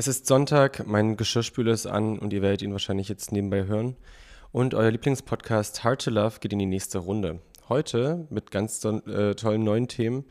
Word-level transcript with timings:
Es 0.00 0.08
ist 0.08 0.26
Sonntag, 0.26 0.86
mein 0.86 1.18
Geschirrspüler 1.18 1.72
ist 1.72 1.84
an 1.84 2.18
und 2.18 2.32
ihr 2.32 2.40
werdet 2.40 2.62
ihn 2.62 2.72
wahrscheinlich 2.72 3.10
jetzt 3.10 3.32
nebenbei 3.32 3.66
hören. 3.66 3.98
Und 4.50 4.72
euer 4.72 4.90
Lieblingspodcast 4.90 5.84
Hard 5.84 6.02
to 6.02 6.10
Love 6.10 6.38
geht 6.40 6.54
in 6.54 6.58
die 6.58 6.64
nächste 6.64 6.96
Runde. 6.96 7.40
Heute 7.68 8.26
mit 8.30 8.50
ganz 8.50 8.82
äh, 8.82 9.34
tollen 9.34 9.62
neuen 9.62 9.88
Themen. 9.88 10.24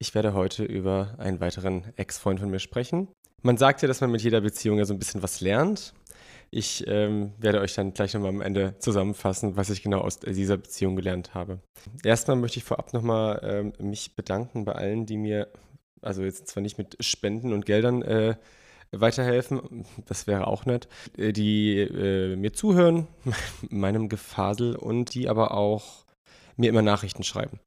Ich 0.00 0.16
werde 0.16 0.34
heute 0.34 0.64
über 0.64 1.14
einen 1.18 1.38
weiteren 1.38 1.92
Ex-Freund 1.94 2.40
von 2.40 2.50
mir 2.50 2.58
sprechen. 2.58 3.06
Man 3.42 3.56
sagt 3.58 3.82
ja, 3.82 3.86
dass 3.86 4.00
man 4.00 4.10
mit 4.10 4.22
jeder 4.22 4.40
Beziehung 4.40 4.78
ja 4.78 4.84
so 4.84 4.92
ein 4.92 4.98
bisschen 4.98 5.22
was 5.22 5.40
lernt. 5.40 5.94
Ich 6.50 6.84
ähm, 6.88 7.30
werde 7.38 7.60
euch 7.60 7.74
dann 7.74 7.94
gleich 7.94 8.14
nochmal 8.14 8.30
am 8.30 8.40
Ende 8.40 8.74
zusammenfassen, 8.80 9.54
was 9.56 9.70
ich 9.70 9.84
genau 9.84 10.00
aus 10.00 10.18
dieser 10.18 10.56
Beziehung 10.56 10.96
gelernt 10.96 11.32
habe. 11.32 11.60
Erstmal 12.02 12.38
möchte 12.38 12.58
ich 12.58 12.64
vorab 12.64 12.92
nochmal 12.92 13.38
ähm, 13.44 13.72
mich 13.88 14.16
bedanken 14.16 14.64
bei 14.64 14.72
allen, 14.72 15.06
die 15.06 15.16
mir, 15.16 15.46
also 16.00 16.24
jetzt 16.24 16.48
zwar 16.48 16.64
nicht 16.64 16.76
mit 16.76 16.96
Spenden 16.98 17.52
und 17.52 17.66
Geldern 17.66 18.02
äh, 18.02 18.34
weiterhelfen, 18.92 19.84
das 20.06 20.26
wäre 20.26 20.46
auch 20.46 20.66
nett, 20.66 20.88
äh, 21.16 21.32
die 21.32 21.78
äh, 21.78 22.36
mir 22.36 22.52
zuhören, 22.52 23.08
meinem 23.70 24.08
Gefasel 24.08 24.76
und 24.76 25.14
die 25.14 25.28
aber 25.28 25.52
auch 25.52 26.04
mir 26.56 26.68
immer 26.68 26.82
Nachrichten 26.82 27.24
schreiben. 27.24 27.58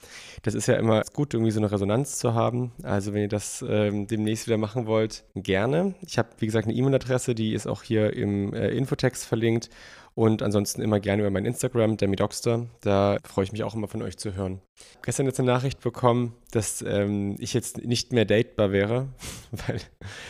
Das 0.44 0.53
ist 0.53 0.67
ja 0.67 0.76
immer 0.76 1.02
gut, 1.14 1.34
irgendwie 1.34 1.52
so 1.52 1.59
eine 1.59 1.72
Resonanz 1.72 2.17
zu 2.17 2.34
haben. 2.34 2.72
Also 2.84 3.14
wenn 3.14 3.23
ihr 3.23 3.27
das 3.27 3.66
ähm, 3.67 4.08
demnächst 4.08 4.48
wieder 4.48 4.58
machen 4.58 4.86
wollt, 4.86 5.23
gerne. 5.36 5.95
Ich 6.02 6.17
habe, 6.17 6.30
wie 6.38 6.45
gesagt, 6.45 6.67
eine 6.67 6.76
E-Mail-Adresse, 6.76 7.36
die 7.36 7.53
ist 7.53 7.67
auch 7.67 7.84
hier 7.84 8.14
im 8.14 8.53
äh, 8.53 8.70
Infotext 8.70 9.26
verlinkt. 9.26 9.70
Und 10.18 10.42
ansonsten 10.42 10.82
immer 10.82 11.02
gerne 11.02 11.24
über 11.24 11.30
mein 11.30 11.46
Instagram, 11.46 11.98
Demidoxter. 11.98 12.68
Da 12.82 13.18
freue 13.26 13.44
ich 13.44 13.52
mich 13.52 13.64
auch 13.64 13.76
immer 13.76 13.90
von 13.90 14.02
euch 14.02 14.18
zu 14.18 14.34
hören. 14.34 14.62
Gestern 15.02 15.26
jetzt 15.26 15.40
eine 15.40 15.52
Nachricht 15.52 15.82
bekommen, 15.82 16.34
dass 16.52 16.82
ähm, 16.82 17.36
ich 17.38 17.54
jetzt 17.54 17.86
nicht 17.86 18.14
mehr 18.14 18.23
datebar 18.23 18.72
wäre, 18.72 19.09
weil 19.52 19.82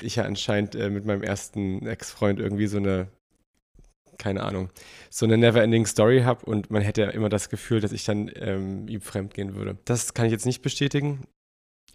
ich 0.01 0.15
ja 0.15 0.23
anscheinend 0.23 0.73
äh, 0.73 0.89
mit 0.89 1.05
meinem 1.05 1.21
ersten 1.21 1.85
Ex-Freund 1.85 2.39
irgendwie 2.39 2.67
so 2.67 2.77
eine 2.77 3.07
keine 4.17 4.43
Ahnung, 4.43 4.69
so 5.09 5.25
eine 5.25 5.37
never-ending 5.37 5.85
Story 5.85 6.21
habe 6.21 6.45
und 6.45 6.71
man 6.71 6.81
hätte 6.81 7.01
ja 7.01 7.09
immer 7.09 7.27
das 7.27 7.49
Gefühl, 7.49 7.81
dass 7.81 7.91
ich 7.91 8.05
dann 8.05 8.31
ähm, 8.35 8.87
ihm 8.87 9.01
fremd 9.01 9.33
gehen 9.33 9.55
würde. 9.55 9.77
Das 9.83 10.13
kann 10.13 10.25
ich 10.25 10.31
jetzt 10.31 10.45
nicht 10.45 10.61
bestätigen. 10.61 11.25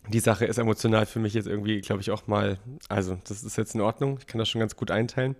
Die 0.08 0.20
Sache 0.20 0.44
ist 0.44 0.58
emotional 0.58 1.06
für 1.06 1.18
mich 1.18 1.34
jetzt 1.34 1.46
irgendwie, 1.46 1.80
glaube 1.80 2.02
ich, 2.02 2.10
auch 2.10 2.26
mal, 2.26 2.58
also 2.88 3.18
das 3.26 3.42
ist 3.42 3.56
jetzt 3.56 3.74
in 3.74 3.80
Ordnung, 3.80 4.18
ich 4.18 4.26
kann 4.26 4.38
das 4.38 4.48
schon 4.48 4.60
ganz 4.60 4.76
gut 4.76 4.90
einteilen. 4.90 5.36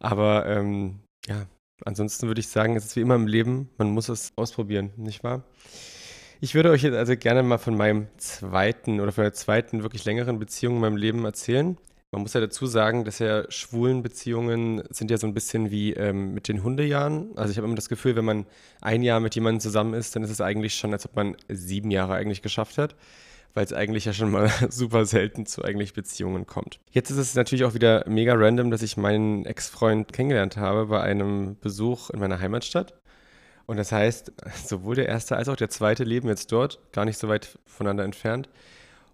Aber 0.00 0.46
ähm, 0.46 1.00
ja, 1.26 1.46
ansonsten 1.84 2.26
würde 2.26 2.40
ich 2.40 2.48
sagen, 2.48 2.76
es 2.76 2.84
ist 2.84 2.96
wie 2.96 3.00
immer 3.00 3.14
im 3.14 3.26
Leben, 3.26 3.70
man 3.78 3.90
muss 3.90 4.08
es 4.08 4.32
ausprobieren, 4.36 4.90
nicht 4.96 5.24
wahr? 5.24 5.44
Ich 6.40 6.54
würde 6.54 6.70
euch 6.70 6.82
jetzt 6.82 6.96
also 6.96 7.16
gerne 7.16 7.42
mal 7.42 7.58
von 7.58 7.76
meinem 7.76 8.08
zweiten 8.16 9.00
oder 9.00 9.12
von 9.12 9.22
der 9.22 9.32
zweiten 9.32 9.82
wirklich 9.82 10.04
längeren 10.04 10.38
Beziehung 10.38 10.74
in 10.74 10.80
meinem 10.80 10.96
Leben 10.96 11.24
erzählen. 11.24 11.78
Man 12.10 12.22
muss 12.22 12.34
ja 12.34 12.40
dazu 12.40 12.66
sagen, 12.66 13.04
dass 13.04 13.20
ja 13.20 13.50
schwulen 13.50 14.02
Beziehungen 14.02 14.82
sind 14.90 15.10
ja 15.10 15.16
so 15.16 15.26
ein 15.26 15.34
bisschen 15.34 15.70
wie 15.70 15.92
ähm, 15.94 16.34
mit 16.34 16.48
den 16.48 16.62
Hundejahren. 16.62 17.30
Also 17.36 17.52
ich 17.52 17.56
habe 17.56 17.66
immer 17.66 17.76
das 17.76 17.88
Gefühl, 17.88 18.16
wenn 18.16 18.24
man 18.24 18.46
ein 18.80 19.02
Jahr 19.02 19.20
mit 19.20 19.34
jemandem 19.34 19.60
zusammen 19.60 19.94
ist, 19.94 20.14
dann 20.14 20.22
ist 20.22 20.30
es 20.30 20.40
eigentlich 20.40 20.74
schon, 20.74 20.92
als 20.92 21.06
ob 21.06 21.16
man 21.16 21.36
sieben 21.48 21.90
Jahre 21.90 22.14
eigentlich 22.14 22.42
geschafft 22.42 22.76
hat 22.76 22.96
weil 23.54 23.64
es 23.64 23.72
eigentlich 23.72 24.04
ja 24.04 24.12
schon 24.12 24.30
mal 24.30 24.50
super 24.70 25.04
selten 25.04 25.46
zu 25.46 25.62
eigentlich 25.62 25.94
Beziehungen 25.94 26.46
kommt. 26.46 26.80
Jetzt 26.90 27.10
ist 27.10 27.18
es 27.18 27.34
natürlich 27.34 27.64
auch 27.64 27.74
wieder 27.74 28.04
mega 28.08 28.34
random, 28.34 28.70
dass 28.70 28.82
ich 28.82 28.96
meinen 28.96 29.44
Ex-Freund 29.44 30.12
kennengelernt 30.12 30.56
habe 30.56 30.86
bei 30.86 31.00
einem 31.00 31.56
Besuch 31.60 32.10
in 32.10 32.20
meiner 32.20 32.40
Heimatstadt. 32.40 32.94
Und 33.66 33.76
das 33.76 33.92
heißt, 33.92 34.32
sowohl 34.64 34.96
der 34.96 35.08
erste 35.08 35.36
als 35.36 35.48
auch 35.48 35.56
der 35.56 35.70
zweite 35.70 36.04
leben 36.04 36.28
jetzt 36.28 36.52
dort, 36.52 36.80
gar 36.92 37.04
nicht 37.04 37.18
so 37.18 37.28
weit 37.28 37.58
voneinander 37.66 38.04
entfernt 38.04 38.48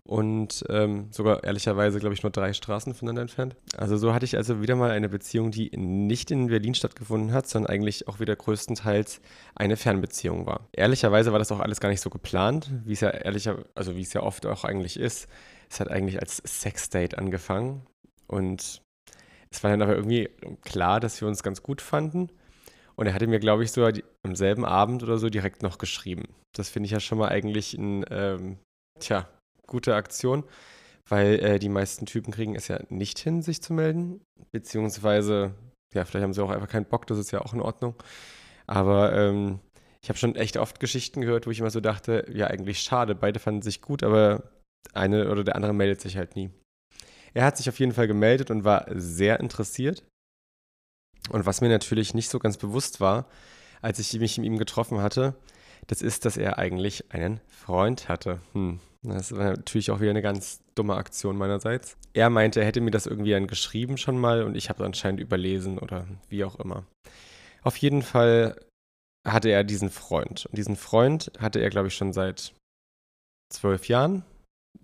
und 0.09 0.64
ähm, 0.70 1.09
sogar 1.11 1.45
ehrlicherweise, 1.45 2.01
glaube 2.01 2.14
ich, 2.14 2.23
nur 2.23 2.33
drei 2.33 2.55
Straßen 2.55 2.95
voneinander 2.95 3.20
entfernt. 3.20 3.56
Also 3.77 3.98
so 3.98 4.14
hatte 4.14 4.25
ich 4.25 4.39
also 4.39 4.62
wieder 4.62 4.75
mal 4.75 4.91
eine 4.91 5.11
Beziehung, 5.11 5.51
die 5.51 5.70
nicht 5.77 6.31
in 6.31 6.47
Berlin 6.47 6.75
stattgefunden 6.75 7.33
hat, 7.34 7.47
sondern 7.47 7.70
eigentlich 7.70 8.09
auch 8.09 8.19
wieder 8.19 8.34
größtenteils 8.34 9.20
eine 9.55 9.77
Fernbeziehung 9.77 10.47
war. 10.47 10.67
Ehrlicherweise 10.73 11.33
war 11.33 11.39
das 11.39 11.53
auch 11.53 11.61
alles 11.61 11.79
gar 11.79 11.91
nicht 11.91 12.01
so 12.01 12.08
geplant, 12.08 12.70
wie 12.86 12.95
es 12.95 13.01
ja 13.01 13.11
ehrlicher, 13.11 13.64
also 13.74 13.96
wie 13.96 14.01
es 14.01 14.14
ja 14.14 14.23
oft 14.23 14.46
auch 14.46 14.64
eigentlich 14.64 14.98
ist. 14.98 15.29
Es 15.69 15.79
hat 15.79 15.91
eigentlich 15.91 16.19
als 16.19 16.39
Sexdate 16.39 17.19
angefangen 17.19 17.85
und 18.29 18.80
es 19.51 19.63
war 19.63 19.70
dann 19.70 19.83
aber 19.83 19.95
irgendwie 19.95 20.30
klar, 20.64 21.01
dass 21.01 21.20
wir 21.20 21.29
uns 21.29 21.42
ganz 21.42 21.63
gut 21.63 21.83
fanden. 21.83 22.29
Und 22.96 23.07
er 23.07 23.13
hatte 23.13 23.27
mir, 23.27 23.40
glaube 23.40 23.63
ich, 23.63 23.73
sogar 23.73 23.92
am 24.23 24.35
selben 24.35 24.64
Abend 24.64 25.02
oder 25.02 25.19
so 25.19 25.29
direkt 25.29 25.63
noch 25.63 25.77
geschrieben. 25.77 26.25
Das 26.57 26.70
finde 26.70 26.86
ich 26.86 26.92
ja 26.92 27.01
schon 27.01 27.19
mal 27.19 27.29
eigentlich 27.29 27.75
ein, 27.75 28.07
ähm, 28.11 28.58
tja, 28.98 29.29
gute 29.68 29.95
Aktion, 29.95 30.42
weil 31.08 31.39
äh, 31.39 31.58
die 31.61 31.68
meisten 31.68 32.06
Typen 32.06 32.33
kriegen 32.33 32.56
es 32.56 32.67
ja 32.67 32.80
nicht 32.89 33.20
hin, 33.20 33.42
sich 33.42 33.62
zu 33.62 33.73
melden. 33.73 34.20
Beziehungsweise, 34.51 35.55
ja, 35.95 36.05
vielleicht 36.05 36.24
haben 36.24 36.33
sie 36.34 36.42
auch 36.42 36.51
einfach 36.51 36.68
keinen 36.68 36.86
Bock, 36.86 37.06
das 37.06 37.18
ist 37.18 37.30
ja 37.30 37.40
auch 37.40 37.55
in 37.55 37.61
Ordnung. 37.61 37.95
Aber 38.67 39.12
ähm, 39.12 39.61
ich 40.02 40.08
habe 40.08 40.18
schon 40.18 40.34
echt 40.34 40.57
oft 40.57 40.80
Geschichten 40.80 41.20
gehört, 41.20 41.46
wo 41.46 41.51
ich 41.51 41.61
immer 41.61 41.70
so 41.70 41.80
dachte, 41.80 42.27
ja, 42.33 42.48
eigentlich 42.48 42.80
schade, 42.80 43.14
beide 43.14 43.39
fanden 43.39 43.62
sich 43.62 43.80
gut, 43.80 44.02
aber 44.02 44.51
eine 44.92 45.30
oder 45.30 45.45
der 45.45 45.57
andere 45.57 45.73
meldet 45.73 46.01
sich 46.01 46.17
halt 46.17 46.34
nie. 46.34 46.51
Er 47.34 47.45
hat 47.45 47.57
sich 47.57 47.68
auf 47.68 47.78
jeden 47.78 47.92
Fall 47.92 48.08
gemeldet 48.08 48.51
und 48.51 48.64
war 48.64 48.86
sehr 48.90 49.40
interessiert. 49.40 50.05
Und 51.30 51.46
was 51.46 51.61
mir 51.61 51.68
natürlich 51.68 52.14
nicht 52.14 52.30
so 52.30 52.39
ganz 52.39 52.57
bewusst 52.57 53.01
war, 53.01 53.27
als 53.83 53.98
ich 53.98 54.18
mich 54.18 54.39
mit 54.39 54.46
ihm 54.46 54.58
getroffen 54.58 55.01
hatte, 55.02 55.34
das 55.86 56.02
ist, 56.02 56.24
dass 56.24 56.36
er 56.36 56.58
eigentlich 56.58 57.12
einen 57.12 57.40
Freund 57.48 58.08
hatte. 58.08 58.40
Hm. 58.52 58.80
Das 59.02 59.34
war 59.34 59.50
natürlich 59.50 59.90
auch 59.90 60.00
wieder 60.00 60.11
eine 60.11 60.22
ganz 60.22 60.61
dumme 60.74 60.96
Aktion 60.96 61.36
meinerseits. 61.36 61.96
Er 62.14 62.30
meinte, 62.30 62.61
er 62.61 62.66
hätte 62.66 62.80
mir 62.80 62.90
das 62.90 63.06
irgendwie 63.06 63.30
dann 63.30 63.46
geschrieben 63.46 63.96
schon 63.96 64.18
mal 64.18 64.42
und 64.42 64.56
ich 64.56 64.68
habe 64.68 64.83
es 64.83 64.86
anscheinend 64.86 65.20
überlesen 65.20 65.78
oder 65.78 66.06
wie 66.28 66.44
auch 66.44 66.58
immer. 66.58 66.84
Auf 67.62 67.77
jeden 67.77 68.02
Fall 68.02 68.56
hatte 69.27 69.50
er 69.50 69.64
diesen 69.64 69.90
Freund. 69.90 70.46
Und 70.46 70.56
diesen 70.56 70.77
Freund 70.77 71.30
hatte 71.39 71.61
er, 71.61 71.70
glaube 71.70 71.89
ich, 71.89 71.95
schon 71.95 72.12
seit 72.12 72.55
zwölf 73.52 73.89
Jahren. 73.89 74.24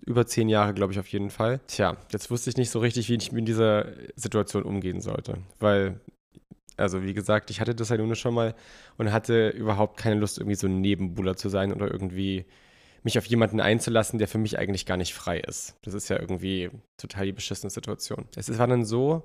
Über 0.05 0.25
zehn 0.27 0.49
Jahre, 0.49 0.73
glaube 0.73 0.93
ich, 0.93 0.99
auf 0.99 1.07
jeden 1.07 1.29
Fall. 1.29 1.59
Tja, 1.67 1.97
jetzt 2.11 2.29
wusste 2.29 2.49
ich 2.49 2.57
nicht 2.57 2.69
so 2.69 2.79
richtig, 2.79 3.09
wie 3.09 3.15
ich 3.15 3.31
mit 3.31 3.47
dieser 3.47 3.93
Situation 4.15 4.63
umgehen 4.63 5.01
sollte. 5.01 5.39
Weil, 5.59 5.99
also 6.77 7.03
wie 7.03 7.13
gesagt, 7.13 7.49
ich 7.49 7.61
hatte 7.61 7.75
das 7.75 7.89
halt 7.89 8.01
nur 8.01 8.15
schon 8.15 8.33
mal 8.33 8.55
und 8.97 9.11
hatte 9.11 9.49
überhaupt 9.49 9.97
keine 9.97 10.19
Lust, 10.19 10.37
irgendwie 10.37 10.55
so 10.55 10.67
ein 10.67 10.81
Nebenbuhler 10.81 11.35
zu 11.35 11.49
sein 11.49 11.73
oder 11.73 11.91
irgendwie 11.91 12.45
mich 13.03 13.17
auf 13.17 13.25
jemanden 13.25 13.59
einzulassen, 13.59 14.17
der 14.19 14.27
für 14.27 14.39
mich 14.39 14.57
eigentlich 14.57 14.85
gar 14.85 14.97
nicht 14.97 15.13
frei 15.13 15.39
ist. 15.39 15.75
Das 15.83 15.93
ist 15.93 16.09
ja 16.09 16.19
irgendwie 16.19 16.71
total 16.97 17.25
die 17.25 17.33
beschissene 17.33 17.69
Situation. 17.69 18.25
Es 18.35 18.57
war 18.57 18.67
dann 18.67 18.83
so, 18.83 19.23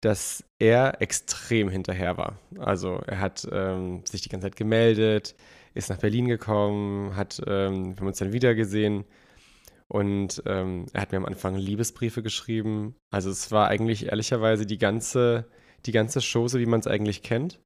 dass 0.00 0.44
er 0.58 1.00
extrem 1.00 1.68
hinterher 1.70 2.16
war. 2.18 2.38
Also 2.58 3.00
er 3.06 3.20
hat 3.20 3.48
ähm, 3.50 4.04
sich 4.04 4.20
die 4.20 4.28
ganze 4.28 4.46
Zeit 4.46 4.56
gemeldet, 4.56 5.34
ist 5.74 5.90
nach 5.90 5.98
Berlin 5.98 6.28
gekommen, 6.28 7.16
hat, 7.16 7.40
ähm, 7.46 7.94
wir 7.94 8.00
haben 8.00 8.06
uns 8.06 8.18
dann 8.18 8.32
wieder 8.32 8.54
gesehen 8.54 9.04
und 9.88 10.42
ähm, 10.46 10.86
er 10.92 11.00
hat 11.00 11.12
mir 11.12 11.18
am 11.18 11.24
Anfang 11.24 11.56
Liebesbriefe 11.56 12.22
geschrieben. 12.22 12.94
Also 13.10 13.30
es 13.30 13.50
war 13.50 13.68
eigentlich 13.68 14.06
ehrlicherweise 14.06 14.66
die 14.66 14.78
ganze, 14.78 15.46
die 15.86 15.92
ganze 15.92 16.20
Chose, 16.20 16.58
wie 16.58 16.66
man 16.66 16.80
es 16.80 16.86
eigentlich 16.86 17.22
kennt. 17.22 17.58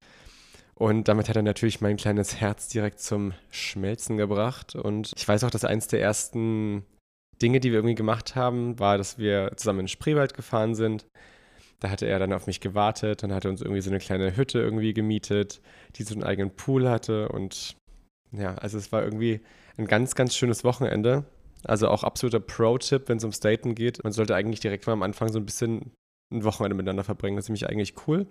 Und 0.75 1.09
damit 1.09 1.29
hat 1.29 1.37
er 1.37 1.43
natürlich 1.43 1.81
mein 1.81 1.97
kleines 1.97 2.41
Herz 2.41 2.69
direkt 2.69 3.01
zum 3.01 3.35
Schmelzen 3.51 4.17
gebracht. 4.17 4.75
Und 4.75 5.13
ich 5.17 5.27
weiß 5.27 5.45
auch, 5.45 5.51
dass 5.51 5.65
eins 5.65 5.87
der 5.87 6.01
ersten 6.01 6.85
Dinge, 7.41 7.61
die 7.61 7.71
wir 7.71 7.79
irgendwie 7.79 7.95
gemacht 7.95 8.35
haben, 8.37 8.79
war, 8.79 8.99
dass 8.99 9.19
wir 9.19 9.53
zusammen 9.57 9.81
in 9.81 9.85
den 9.85 9.89
Spreewald 9.89 10.35
gefahren 10.35 10.75
sind. 10.75 11.07
Da 11.81 11.91
hatte 11.91 12.07
er 12.07 12.19
dann 12.19 12.33
auf 12.33 12.47
mich 12.47 12.61
gewartet 12.61 13.25
und 13.25 13.33
hatte 13.33 13.49
uns 13.49 13.61
irgendwie 13.61 13.81
so 13.81 13.91
eine 13.91 13.99
kleine 13.99 14.37
Hütte 14.37 14.61
irgendwie 14.61 14.95
gemietet, 14.95 15.61
die 15.97 16.05
so 16.05 16.15
einen 16.15 16.23
eigenen 16.23 16.55
Pool 16.55 16.89
hatte. 16.89 17.29
Und 17.29 17.77
ja, 18.31 18.55
also 18.55 18.79
es 18.79 18.93
war 18.93 19.03
irgendwie 19.03 19.41
ein 19.77 19.87
ganz, 19.87 20.15
ganz 20.15 20.37
schönes 20.37 20.65
Wochenende. 20.65 21.25
Also 21.65 21.89
auch 21.89 22.03
absoluter 22.03 22.41
Pro-Tipp, 22.41 23.05
wenn 23.07 23.19
es 23.19 23.25
ums 23.25 23.41
Daten 23.41 23.75
geht. 23.75 24.03
Man 24.03 24.13
sollte 24.13 24.35
eigentlich 24.35 24.61
direkt 24.61 24.87
mal 24.87 24.95
am 24.95 25.03
Anfang 25.03 25.29
so 25.29 25.39
ein 25.39 25.47
bisschen 25.47 25.93
ein 26.33 26.45
Wochenende 26.45 26.77
miteinander 26.77 27.05
verbringen. 27.05 27.37
Das 27.37 27.47
ist 27.47 27.49
nämlich 27.49 27.69
eigentlich 27.69 27.95
cool. 28.07 28.27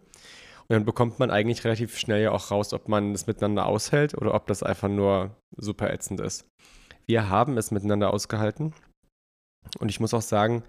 Und 0.68 0.76
dann 0.76 0.86
bekommt 0.86 1.20
man 1.20 1.32
eigentlich 1.32 1.64
relativ 1.64 1.98
schnell 1.98 2.22
ja 2.22 2.32
auch 2.32 2.52
raus, 2.52 2.74
ob 2.74 2.88
man 2.88 3.14
es 3.14 3.28
miteinander 3.28 3.66
aushält 3.66 4.16
oder 4.16 4.34
ob 4.34 4.48
das 4.48 4.64
einfach 4.64 4.90
nur 4.90 5.36
super 5.58 5.92
ätzend 5.92 6.22
ist. 6.22 6.48
Wir 7.06 7.30
haben 7.30 7.58
es 7.58 7.72
miteinander 7.72 8.14
ausgehalten. 8.14 8.74
Und 9.80 9.90
ich 9.90 10.00
muss 10.00 10.14
auch 10.14 10.22
sagen, 10.22 10.64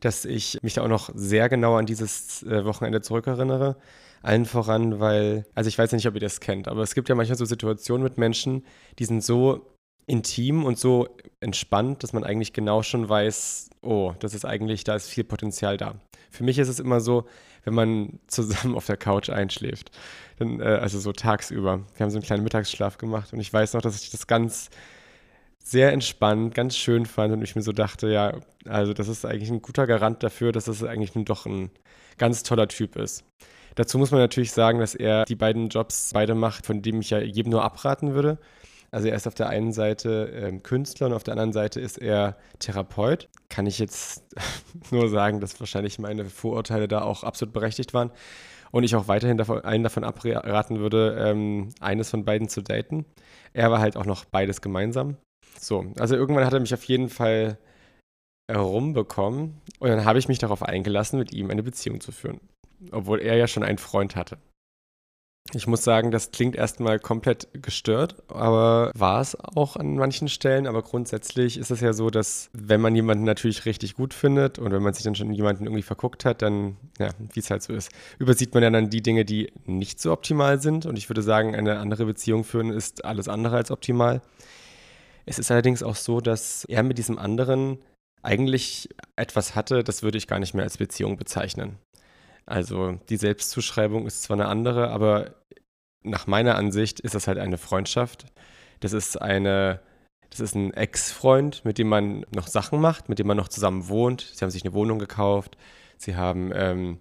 dass 0.00 0.24
ich 0.24 0.62
mich 0.62 0.74
da 0.74 0.82
auch 0.82 0.88
noch 0.88 1.10
sehr 1.14 1.48
genau 1.48 1.76
an 1.76 1.86
dieses 1.86 2.42
äh, 2.42 2.64
Wochenende 2.64 3.02
zurückerinnere. 3.02 3.76
Allen 4.22 4.44
voran, 4.44 5.00
weil, 5.00 5.46
also 5.54 5.68
ich 5.68 5.78
weiß 5.78 5.92
nicht, 5.92 6.06
ob 6.06 6.14
ihr 6.14 6.20
das 6.20 6.40
kennt, 6.40 6.68
aber 6.68 6.82
es 6.82 6.94
gibt 6.94 7.08
ja 7.08 7.14
manchmal 7.14 7.38
so 7.38 7.46
Situationen 7.46 8.02
mit 8.02 8.18
Menschen, 8.18 8.66
die 8.98 9.06
sind 9.06 9.24
so 9.24 9.69
intim 10.10 10.64
und 10.64 10.78
so 10.78 11.08
entspannt, 11.40 12.02
dass 12.02 12.12
man 12.12 12.24
eigentlich 12.24 12.52
genau 12.52 12.82
schon 12.82 13.08
weiß, 13.08 13.70
oh, 13.82 14.12
das 14.18 14.34
ist 14.34 14.44
eigentlich, 14.44 14.84
da 14.84 14.96
ist 14.96 15.08
viel 15.08 15.24
Potenzial 15.24 15.76
da. 15.76 15.94
Für 16.30 16.44
mich 16.44 16.58
ist 16.58 16.68
es 16.68 16.80
immer 16.80 17.00
so, 17.00 17.26
wenn 17.64 17.74
man 17.74 18.18
zusammen 18.26 18.74
auf 18.74 18.86
der 18.86 18.96
Couch 18.96 19.30
einschläft. 19.30 19.90
Dann, 20.38 20.60
äh, 20.60 20.64
also 20.64 20.98
so 20.98 21.12
tagsüber. 21.12 21.80
Wir 21.96 22.04
haben 22.04 22.10
so 22.10 22.18
einen 22.18 22.24
kleinen 22.24 22.42
Mittagsschlaf 22.42 22.98
gemacht 22.98 23.32
und 23.32 23.40
ich 23.40 23.52
weiß 23.52 23.74
noch, 23.74 23.82
dass 23.82 24.02
ich 24.02 24.10
das 24.10 24.26
ganz 24.26 24.68
sehr 25.62 25.92
entspannt, 25.92 26.54
ganz 26.54 26.76
schön 26.76 27.06
fand 27.06 27.32
und 27.32 27.42
ich 27.42 27.54
mir 27.54 27.62
so 27.62 27.72
dachte, 27.72 28.08
ja, 28.08 28.40
also 28.66 28.92
das 28.92 29.08
ist 29.08 29.24
eigentlich 29.24 29.50
ein 29.50 29.62
guter 29.62 29.86
Garant 29.86 30.22
dafür, 30.22 30.52
dass 30.52 30.64
das 30.64 30.82
eigentlich 30.82 31.14
nun 31.14 31.24
doch 31.24 31.46
ein 31.46 31.70
ganz 32.18 32.42
toller 32.42 32.66
Typ 32.66 32.96
ist. 32.96 33.24
Dazu 33.76 33.98
muss 33.98 34.10
man 34.10 34.20
natürlich 34.20 34.52
sagen, 34.52 34.80
dass 34.80 34.94
er 34.94 35.24
die 35.26 35.36
beiden 35.36 35.68
Jobs 35.68 36.10
beide 36.12 36.34
macht, 36.34 36.66
von 36.66 36.82
denen 36.82 37.00
ich 37.00 37.10
ja 37.10 37.20
jedem 37.20 37.52
nur 37.52 37.62
abraten 37.62 38.14
würde. 38.14 38.38
Also 38.92 39.08
er 39.08 39.14
ist 39.14 39.26
auf 39.26 39.34
der 39.34 39.48
einen 39.48 39.72
Seite 39.72 40.32
ähm, 40.34 40.62
Künstler 40.62 41.06
und 41.06 41.12
auf 41.12 41.22
der 41.22 41.32
anderen 41.32 41.52
Seite 41.52 41.80
ist 41.80 41.98
er 41.98 42.36
Therapeut. 42.58 43.28
Kann 43.48 43.66
ich 43.66 43.78
jetzt 43.78 44.24
nur 44.90 45.08
sagen, 45.08 45.40
dass 45.40 45.60
wahrscheinlich 45.60 45.98
meine 45.98 46.24
Vorurteile 46.24 46.88
da 46.88 47.02
auch 47.02 47.22
absolut 47.22 47.52
berechtigt 47.52 47.94
waren 47.94 48.10
und 48.72 48.84
ich 48.84 48.94
auch 48.96 49.08
weiterhin 49.08 49.36
davon, 49.36 49.64
einen 49.64 49.84
davon 49.84 50.04
abraten 50.04 50.78
würde, 50.78 51.16
ähm, 51.18 51.70
eines 51.80 52.10
von 52.10 52.24
beiden 52.24 52.48
zu 52.48 52.62
daten. 52.62 53.04
Er 53.52 53.70
war 53.70 53.80
halt 53.80 53.96
auch 53.96 54.06
noch 54.06 54.24
beides 54.24 54.60
gemeinsam. 54.60 55.16
So, 55.58 55.84
also 55.98 56.16
irgendwann 56.16 56.44
hat 56.44 56.52
er 56.52 56.60
mich 56.60 56.74
auf 56.74 56.84
jeden 56.84 57.08
Fall 57.08 57.58
herumbekommen 58.50 59.60
und 59.78 59.88
dann 59.88 60.04
habe 60.04 60.18
ich 60.18 60.28
mich 60.28 60.38
darauf 60.38 60.62
eingelassen, 60.62 61.18
mit 61.18 61.32
ihm 61.32 61.50
eine 61.50 61.62
Beziehung 61.62 62.00
zu 62.00 62.12
führen. 62.12 62.40
Obwohl 62.90 63.20
er 63.20 63.36
ja 63.36 63.46
schon 63.46 63.62
einen 63.62 63.78
Freund 63.78 64.16
hatte. 64.16 64.38
Ich 65.52 65.66
muss 65.66 65.82
sagen, 65.82 66.12
das 66.12 66.30
klingt 66.30 66.54
erstmal 66.54 67.00
komplett 67.00 67.48
gestört, 67.52 68.14
aber 68.28 68.92
war 68.94 69.20
es 69.20 69.34
auch 69.34 69.76
an 69.76 69.96
manchen 69.96 70.28
Stellen. 70.28 70.68
Aber 70.68 70.82
grundsätzlich 70.82 71.58
ist 71.58 71.72
es 71.72 71.80
ja 71.80 71.92
so, 71.92 72.08
dass 72.08 72.50
wenn 72.52 72.80
man 72.80 72.94
jemanden 72.94 73.24
natürlich 73.24 73.64
richtig 73.64 73.94
gut 73.94 74.14
findet 74.14 74.60
und 74.60 74.70
wenn 74.70 74.82
man 74.82 74.94
sich 74.94 75.02
dann 75.02 75.16
schon 75.16 75.32
jemanden 75.32 75.64
irgendwie 75.64 75.82
verguckt 75.82 76.24
hat, 76.24 76.42
dann, 76.42 76.76
ja, 77.00 77.08
wie 77.32 77.40
es 77.40 77.50
halt 77.50 77.64
so 77.64 77.72
ist, 77.72 77.90
übersieht 78.20 78.54
man 78.54 78.62
ja 78.62 78.70
dann 78.70 78.90
die 78.90 79.02
Dinge, 79.02 79.24
die 79.24 79.52
nicht 79.66 80.00
so 80.00 80.12
optimal 80.12 80.60
sind. 80.62 80.86
Und 80.86 80.96
ich 80.96 81.10
würde 81.10 81.22
sagen, 81.22 81.56
eine 81.56 81.78
andere 81.78 82.06
Beziehung 82.06 82.44
führen 82.44 82.70
ist 82.70 83.04
alles 83.04 83.26
andere 83.26 83.56
als 83.56 83.72
optimal. 83.72 84.22
Es 85.26 85.40
ist 85.40 85.50
allerdings 85.50 85.82
auch 85.82 85.96
so, 85.96 86.20
dass 86.20 86.64
er 86.64 86.84
mit 86.84 86.98
diesem 86.98 87.18
anderen 87.18 87.78
eigentlich 88.22 88.88
etwas 89.16 89.56
hatte, 89.56 89.82
das 89.82 90.02
würde 90.02 90.18
ich 90.18 90.28
gar 90.28 90.38
nicht 90.38 90.54
mehr 90.54 90.64
als 90.64 90.78
Beziehung 90.78 91.16
bezeichnen. 91.16 91.78
Also 92.46 92.98
die 93.08 93.16
Selbstzuschreibung 93.16 94.06
ist 94.06 94.22
zwar 94.22 94.36
eine 94.36 94.48
andere, 94.48 94.90
aber 94.90 95.34
nach 96.02 96.26
meiner 96.26 96.56
Ansicht 96.56 97.00
ist 97.00 97.14
das 97.14 97.26
halt 97.28 97.38
eine 97.38 97.58
Freundschaft. 97.58 98.26
Das 98.80 98.92
ist 98.92 99.20
eine, 99.20 99.80
das 100.30 100.40
ist 100.40 100.54
ein 100.54 100.72
Ex-Freund, 100.72 101.64
mit 101.64 101.78
dem 101.78 101.88
man 101.88 102.24
noch 102.34 102.46
Sachen 102.46 102.80
macht, 102.80 103.08
mit 103.08 103.18
dem 103.18 103.26
man 103.26 103.36
noch 103.36 103.48
zusammen 103.48 103.88
wohnt. 103.88 104.32
Sie 104.34 104.42
haben 104.42 104.50
sich 104.50 104.64
eine 104.64 104.72
Wohnung 104.72 104.98
gekauft, 104.98 105.56
sie 105.98 106.16
haben 106.16 106.52
ähm, 106.54 106.98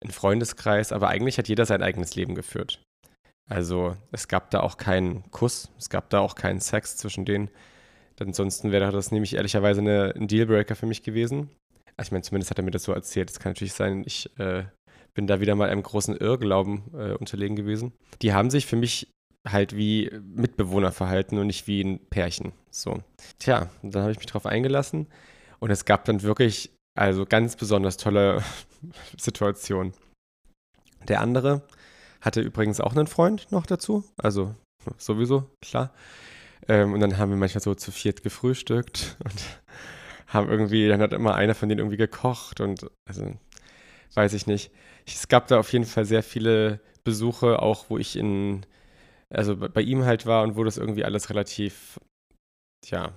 einen 0.00 0.12
Freundeskreis, 0.12 0.92
aber 0.92 1.08
eigentlich 1.08 1.38
hat 1.38 1.48
jeder 1.48 1.66
sein 1.66 1.82
eigenes 1.82 2.14
Leben 2.14 2.34
geführt. 2.34 2.82
Also 3.48 3.96
es 4.12 4.28
gab 4.28 4.50
da 4.50 4.60
auch 4.60 4.76
keinen 4.76 5.28
Kuss, 5.30 5.70
es 5.76 5.90
gab 5.90 6.08
da 6.10 6.20
auch 6.20 6.36
keinen 6.36 6.60
Sex 6.60 6.96
zwischen 6.96 7.24
denen. 7.24 7.50
Ansonsten 8.20 8.70
wäre 8.70 8.92
das 8.92 9.12
nämlich 9.12 9.34
ehrlicherweise 9.34 9.80
eine, 9.80 10.14
ein 10.14 10.28
Dealbreaker 10.28 10.76
für 10.76 10.84
mich 10.84 11.02
gewesen. 11.02 11.48
Also 11.96 12.08
ich 12.08 12.12
meine, 12.12 12.22
zumindest 12.22 12.50
hat 12.50 12.58
er 12.58 12.64
mir 12.64 12.70
das 12.70 12.84
so 12.84 12.92
erzählt. 12.92 13.30
Es 13.30 13.40
kann 13.40 13.52
natürlich 13.52 13.72
sein, 13.72 14.04
ich 14.06 14.30
äh, 14.38 14.64
bin 15.14 15.26
da 15.26 15.40
wieder 15.40 15.54
mal 15.54 15.68
einem 15.68 15.82
großen 15.82 16.16
Irrglauben 16.16 16.82
äh, 16.94 17.12
unterlegen 17.14 17.56
gewesen. 17.56 17.92
Die 18.22 18.32
haben 18.32 18.50
sich 18.50 18.66
für 18.66 18.76
mich 18.76 19.10
halt 19.48 19.76
wie 19.76 20.10
Mitbewohner 20.22 20.92
verhalten 20.92 21.38
und 21.38 21.46
nicht 21.46 21.66
wie 21.66 21.82
ein 21.82 21.98
Pärchen. 22.10 22.52
So. 22.70 23.02
Tja, 23.38 23.70
dann 23.82 24.02
habe 24.02 24.12
ich 24.12 24.18
mich 24.18 24.26
darauf 24.26 24.46
eingelassen 24.46 25.06
und 25.58 25.70
es 25.70 25.84
gab 25.84 26.04
dann 26.04 26.22
wirklich 26.22 26.70
also 26.94 27.24
ganz 27.24 27.56
besonders 27.56 27.96
tolle 27.96 28.42
Situationen. 29.16 29.94
Der 31.08 31.20
andere 31.20 31.62
hatte 32.20 32.40
übrigens 32.40 32.80
auch 32.80 32.94
einen 32.94 33.06
Freund 33.06 33.50
noch 33.50 33.64
dazu, 33.64 34.04
also 34.18 34.54
sowieso, 34.98 35.50
klar. 35.62 35.92
Ähm, 36.68 36.92
und 36.92 37.00
dann 37.00 37.16
haben 37.16 37.30
wir 37.30 37.38
manchmal 37.38 37.62
so 37.62 37.74
zu 37.74 37.90
viert 37.90 38.22
gefrühstückt 38.22 39.16
und 39.24 39.42
haben 40.26 40.50
irgendwie, 40.50 40.88
dann 40.88 41.00
hat 41.00 41.12
immer 41.12 41.34
einer 41.34 41.54
von 41.54 41.68
denen 41.68 41.78
irgendwie 41.78 41.96
gekocht 41.96 42.60
und 42.60 42.86
also 43.08 43.34
weiß 44.14 44.32
ich 44.34 44.46
nicht. 44.46 44.70
Es 45.06 45.28
gab 45.28 45.48
da 45.48 45.58
auf 45.58 45.72
jeden 45.72 45.84
Fall 45.84 46.04
sehr 46.04 46.22
viele 46.22 46.80
Besuche, 47.04 47.60
auch 47.60 47.86
wo 47.88 47.98
ich 47.98 48.16
in, 48.16 48.66
also 49.30 49.56
bei 49.56 49.80
ihm 49.80 50.04
halt 50.04 50.26
war 50.26 50.42
und 50.42 50.56
wo 50.56 50.64
das 50.64 50.76
irgendwie 50.78 51.04
alles 51.04 51.30
relativ, 51.30 51.98
ja, 52.86 53.12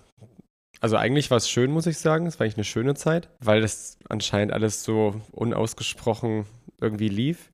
also 0.83 0.97
eigentlich 0.97 1.31
war 1.31 1.37
es 1.37 1.49
schön, 1.49 1.71
muss 1.71 1.85
ich 1.85 1.97
sagen. 1.97 2.25
Es 2.25 2.39
war 2.39 2.43
eigentlich 2.43 2.57
eine 2.57 2.65
schöne 2.65 2.93
Zeit, 2.93 3.29
weil 3.39 3.61
das 3.61 3.97
anscheinend 4.09 4.53
alles 4.53 4.83
so 4.83 5.21
unausgesprochen 5.31 6.45
irgendwie 6.81 7.07
lief. 7.07 7.51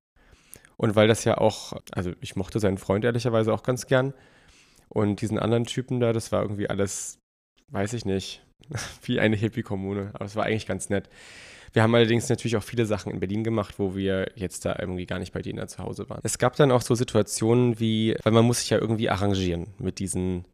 Und 0.78 0.96
weil 0.96 1.08
das 1.08 1.26
ja 1.26 1.38
auch, 1.38 1.74
also 1.92 2.12
ich 2.22 2.36
mochte 2.36 2.60
seinen 2.60 2.80
Freund 2.80 3.06
ehrlicherweise 3.06 3.54
auch 3.54 3.62
ganz 3.62 3.86
gern. 3.86 4.16
Und 4.88 5.22
diesen 5.22 5.38
anderen 5.38 5.66
Typen 5.66 6.00
da, 6.00 6.12
das 6.12 6.32
war 6.32 6.42
irgendwie 6.42 6.72
alles, 6.72 7.20
weiß 7.72 7.94
ich 7.94 8.04
nicht, 8.06 8.44
wie 9.04 9.20
eine 9.20 9.36
Hippie-Kommune. 9.36 10.10
Aber 10.14 10.26
es 10.26 10.36
war 10.36 10.46
eigentlich 10.46 10.66
ganz 10.66 10.90
nett. 10.90 11.08
Wir 11.74 11.84
haben 11.84 11.94
allerdings 11.96 12.30
natürlich 12.30 12.58
auch 12.58 12.64
viele 12.64 12.86
Sachen 12.86 13.12
in 13.12 13.20
Berlin 13.20 13.44
gemacht, 13.44 13.76
wo 13.78 13.96
wir 13.96 14.32
jetzt 14.36 14.66
da 14.66 14.76
irgendwie 14.80 15.06
gar 15.06 15.20
nicht 15.20 15.34
bei 15.34 15.42
denen 15.42 15.68
zu 15.68 15.80
Hause 15.80 16.10
waren. 16.10 16.22
Es 16.24 16.38
gab 16.38 16.56
dann 16.56 16.72
auch 16.72 16.82
so 16.82 16.96
Situationen 16.96 17.80
wie, 17.80 18.16
weil 18.24 18.34
man 18.34 18.46
muss 18.46 18.60
sich 18.60 18.70
ja 18.70 18.80
irgendwie 18.80 19.10
arrangieren 19.10 19.68
mit 19.78 20.00
diesen 20.00 20.46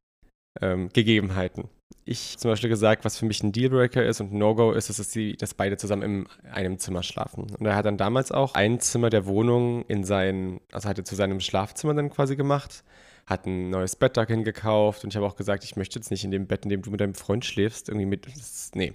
ähm, 0.62 0.90
Gegebenheiten. 0.94 1.70
Ich 2.04 2.38
zum 2.38 2.52
Beispiel 2.52 2.70
gesagt, 2.70 3.06
was 3.06 3.18
für 3.18 3.26
mich 3.26 3.42
ein 3.44 3.52
Dealbreaker 3.52 4.06
ist 4.06 4.22
und 4.22 4.34
ein 4.34 4.38
No-Go 4.38 4.72
ist, 4.72 4.90
ist, 4.90 5.00
dass 5.00 5.12
sie, 5.12 5.36
dass 5.38 5.54
beide 5.54 5.78
zusammen 5.78 6.04
in 6.04 6.50
einem 6.52 6.78
Zimmer 6.78 7.04
schlafen. 7.04 7.48
Und 7.58 7.66
er 7.66 7.76
hat 7.76 7.86
dann 7.86 7.98
damals 7.98 8.32
auch 8.32 8.54
ein 8.54 8.80
Zimmer 8.80 9.10
der 9.10 9.26
Wohnung 9.26 9.86
in 9.88 10.04
sein, 10.04 10.60
also 10.72 10.88
hatte 10.88 11.04
zu 11.04 11.16
seinem 11.16 11.40
Schlafzimmer 11.40 11.94
dann 11.94 12.10
quasi 12.10 12.36
gemacht 12.36 12.84
hat 13.26 13.46
ein 13.46 13.70
neues 13.70 13.96
Bett 13.96 14.18
da 14.18 14.26
gekauft 14.26 15.04
und 15.04 15.10
ich 15.10 15.16
habe 15.16 15.26
auch 15.26 15.36
gesagt, 15.36 15.64
ich 15.64 15.76
möchte 15.76 15.98
jetzt 15.98 16.12
nicht 16.12 16.24
in 16.24 16.32
dem 16.32 16.48
Bett, 16.48 16.64
in 16.64 16.70
dem 16.70 16.82
du 16.82 16.92
mit 16.92 17.02
deinem 17.02 17.16
Freund 17.16 17.44
schläfst, 17.44 17.90
irgendwie 17.90 18.06
mit. 18.06 18.28
Nee, 18.76 18.94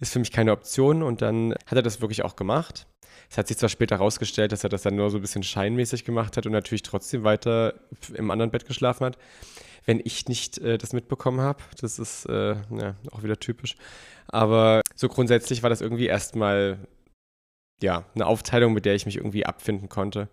ist 0.00 0.12
für 0.12 0.18
mich 0.18 0.32
keine 0.32 0.52
Option 0.52 1.02
und 1.02 1.22
dann 1.22 1.52
hat 1.66 1.76
er 1.76 1.82
das 1.82 2.00
wirklich 2.00 2.22
auch 2.22 2.36
gemacht. 2.36 2.86
Es 3.30 3.38
hat 3.38 3.48
sich 3.48 3.56
zwar 3.56 3.68
später 3.68 3.96
herausgestellt, 3.96 4.52
dass 4.52 4.62
er 4.62 4.70
das 4.70 4.82
dann 4.82 4.96
nur 4.96 5.10
so 5.10 5.18
ein 5.18 5.20
bisschen 5.20 5.42
scheinmäßig 5.42 6.04
gemacht 6.04 6.36
hat 6.36 6.46
und 6.46 6.52
natürlich 6.52 6.82
trotzdem 6.82 7.24
weiter 7.24 7.74
im 8.14 8.30
anderen 8.30 8.50
Bett 8.50 8.66
geschlafen 8.66 9.04
hat. 9.04 9.18
Wenn 9.84 10.00
ich 10.04 10.28
nicht 10.28 10.58
äh, 10.58 10.78
das 10.78 10.92
mitbekommen 10.92 11.40
habe, 11.40 11.62
das 11.80 11.98
ist 11.98 12.26
äh, 12.26 12.56
ja, 12.70 12.96
auch 13.12 13.22
wieder 13.22 13.38
typisch. 13.38 13.76
Aber 14.28 14.82
so 14.94 15.08
grundsätzlich 15.08 15.62
war 15.62 15.70
das 15.70 15.80
irgendwie 15.80 16.06
erstmal 16.06 16.78
ja, 17.82 18.04
eine 18.14 18.26
Aufteilung, 18.26 18.72
mit 18.72 18.84
der 18.84 18.94
ich 18.94 19.06
mich 19.06 19.16
irgendwie 19.16 19.46
abfinden 19.46 19.88
konnte. 19.88 20.28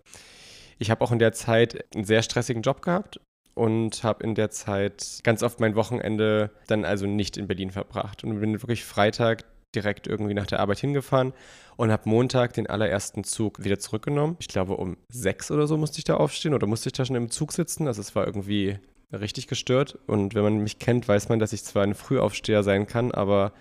Ich 0.78 0.90
habe 0.90 1.04
auch 1.04 1.12
in 1.12 1.18
der 1.18 1.32
Zeit 1.32 1.84
einen 1.94 2.04
sehr 2.04 2.22
stressigen 2.22 2.62
Job 2.62 2.82
gehabt 2.82 3.20
und 3.54 4.02
habe 4.02 4.24
in 4.24 4.34
der 4.34 4.50
Zeit 4.50 5.20
ganz 5.22 5.42
oft 5.42 5.60
mein 5.60 5.76
Wochenende 5.76 6.50
dann 6.66 6.84
also 6.84 7.06
nicht 7.06 7.36
in 7.36 7.46
Berlin 7.46 7.70
verbracht 7.70 8.24
und 8.24 8.40
bin 8.40 8.60
wirklich 8.60 8.84
Freitag 8.84 9.44
direkt 9.74 10.06
irgendwie 10.06 10.34
nach 10.34 10.46
der 10.46 10.60
Arbeit 10.60 10.78
hingefahren 10.78 11.32
und 11.76 11.90
habe 11.90 12.08
Montag 12.08 12.52
den 12.54 12.66
allerersten 12.66 13.24
Zug 13.24 13.62
wieder 13.64 13.78
zurückgenommen. 13.78 14.36
Ich 14.40 14.48
glaube, 14.48 14.76
um 14.76 14.96
sechs 15.10 15.50
oder 15.50 15.66
so 15.66 15.76
musste 15.76 15.98
ich 15.98 16.04
da 16.04 16.16
aufstehen 16.16 16.54
oder 16.54 16.66
musste 16.66 16.88
ich 16.88 16.92
da 16.92 17.04
schon 17.04 17.16
im 17.16 17.30
Zug 17.30 17.52
sitzen. 17.52 17.86
Also 17.86 18.00
es 18.00 18.14
war 18.14 18.26
irgendwie 18.26 18.78
richtig 19.12 19.46
gestört. 19.46 19.98
Und 20.06 20.34
wenn 20.34 20.42
man 20.42 20.58
mich 20.58 20.78
kennt, 20.78 21.08
weiß 21.08 21.28
man, 21.28 21.38
dass 21.38 21.52
ich 21.52 21.64
zwar 21.64 21.82
ein 21.82 21.94
Frühaufsteher 21.94 22.62
sein 22.62 22.86
kann, 22.86 23.12
aber 23.12 23.52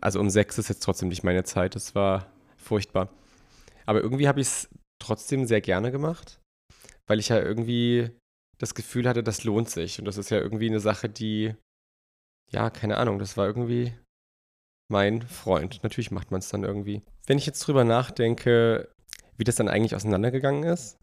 also 0.00 0.20
um 0.20 0.30
sechs 0.30 0.58
ist 0.58 0.68
jetzt 0.68 0.82
trotzdem 0.82 1.08
nicht 1.08 1.24
meine 1.24 1.44
Zeit. 1.44 1.74
Das 1.74 1.94
war 1.94 2.26
furchtbar. 2.56 3.08
Aber 3.86 4.00
irgendwie 4.00 4.28
habe 4.28 4.40
ich 4.40 4.46
es 4.46 4.68
trotzdem 5.00 5.46
sehr 5.46 5.60
gerne 5.60 5.90
gemacht, 5.90 6.40
weil 7.06 7.18
ich 7.18 7.28
ja 7.28 7.40
irgendwie 7.40 8.10
das 8.58 8.74
Gefühl 8.74 9.08
hatte, 9.08 9.22
das 9.22 9.44
lohnt 9.44 9.68
sich. 9.68 9.98
Und 9.98 10.04
das 10.04 10.16
ist 10.16 10.30
ja 10.30 10.38
irgendwie 10.38 10.68
eine 10.68 10.80
Sache, 10.80 11.08
die, 11.08 11.54
ja, 12.50 12.70
keine 12.70 12.96
Ahnung, 12.98 13.18
das 13.18 13.36
war 13.36 13.46
irgendwie 13.46 13.92
mein 14.92 15.22
Freund. 15.22 15.80
Natürlich 15.82 16.12
macht 16.12 16.30
man 16.30 16.38
es 16.38 16.48
dann 16.48 16.62
irgendwie. 16.62 17.02
Wenn 17.26 17.38
ich 17.38 17.46
jetzt 17.46 17.66
drüber 17.66 17.82
nachdenke, 17.82 18.88
wie 19.36 19.44
das 19.44 19.56
dann 19.56 19.68
eigentlich 19.68 19.96
auseinandergegangen 19.96 20.62
ist, 20.62 20.98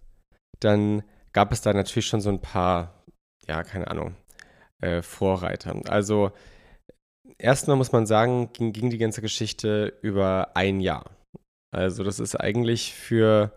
dann 0.62 1.04
gab 1.34 1.52
es 1.52 1.62
da 1.62 1.74
natürlich 1.74 2.08
schon 2.08 2.22
so 2.22 2.30
ein 2.30 2.40
paar, 2.40 3.04
ja, 3.48 3.64
keine 3.64 3.90
Ahnung, 3.92 4.16
äh, 4.82 5.02
Vorreiter. 5.02 5.76
Also 5.90 6.32
erstmal 7.38 7.78
muss 7.78 7.92
man 7.92 8.06
sagen, 8.06 8.54
ging, 8.54 8.72
ging 8.72 8.90
die 8.90 8.98
ganze 8.98 9.22
Geschichte 9.22 9.98
über 10.02 10.56
ein 10.56 10.80
Jahr. 10.80 11.12
Also 11.72 12.04
das 12.04 12.20
ist 12.20 12.36
eigentlich 12.36 12.94
für, 12.94 13.52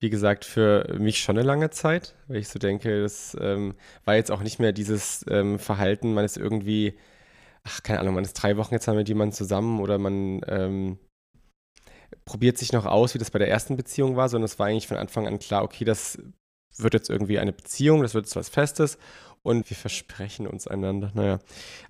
wie 0.00 0.10
gesagt, 0.10 0.44
für 0.44 0.96
mich 0.98 1.20
schon 1.20 1.38
eine 1.38 1.46
lange 1.46 1.70
Zeit, 1.70 2.14
weil 2.26 2.38
ich 2.38 2.48
so 2.48 2.58
denke, 2.58 3.02
das 3.02 3.36
ähm, 3.40 3.74
war 4.04 4.16
jetzt 4.16 4.30
auch 4.30 4.42
nicht 4.42 4.58
mehr 4.58 4.72
dieses 4.72 5.24
ähm, 5.28 5.58
Verhalten, 5.58 6.14
man 6.14 6.24
ist 6.24 6.36
irgendwie 6.36 6.98
ach, 7.68 7.82
keine 7.82 8.00
Ahnung, 8.00 8.14
man 8.14 8.24
ist 8.24 8.34
drei 8.34 8.56
Wochen 8.56 8.74
jetzt 8.74 8.86
mit 8.86 9.08
jemandem 9.08 9.36
zusammen 9.36 9.80
oder 9.80 9.98
man 9.98 10.40
ähm, 10.46 10.98
probiert 12.24 12.56
sich 12.58 12.72
noch 12.72 12.86
aus, 12.86 13.14
wie 13.14 13.18
das 13.18 13.30
bei 13.30 13.38
der 13.38 13.50
ersten 13.50 13.76
Beziehung 13.76 14.16
war, 14.16 14.28
sondern 14.28 14.46
es 14.46 14.58
war 14.58 14.66
eigentlich 14.66 14.88
von 14.88 14.96
Anfang 14.96 15.26
an 15.26 15.38
klar, 15.38 15.62
okay, 15.62 15.84
das 15.84 16.18
wird 16.76 16.94
jetzt 16.94 17.10
irgendwie 17.10 17.38
eine 17.38 17.52
Beziehung, 17.52 18.02
das 18.02 18.14
wird 18.14 18.26
jetzt 18.26 18.36
was 18.36 18.48
Festes 18.48 18.98
und 19.42 19.68
wir 19.68 19.76
versprechen 19.76 20.46
uns 20.46 20.66
einander. 20.66 21.10
Naja, 21.14 21.38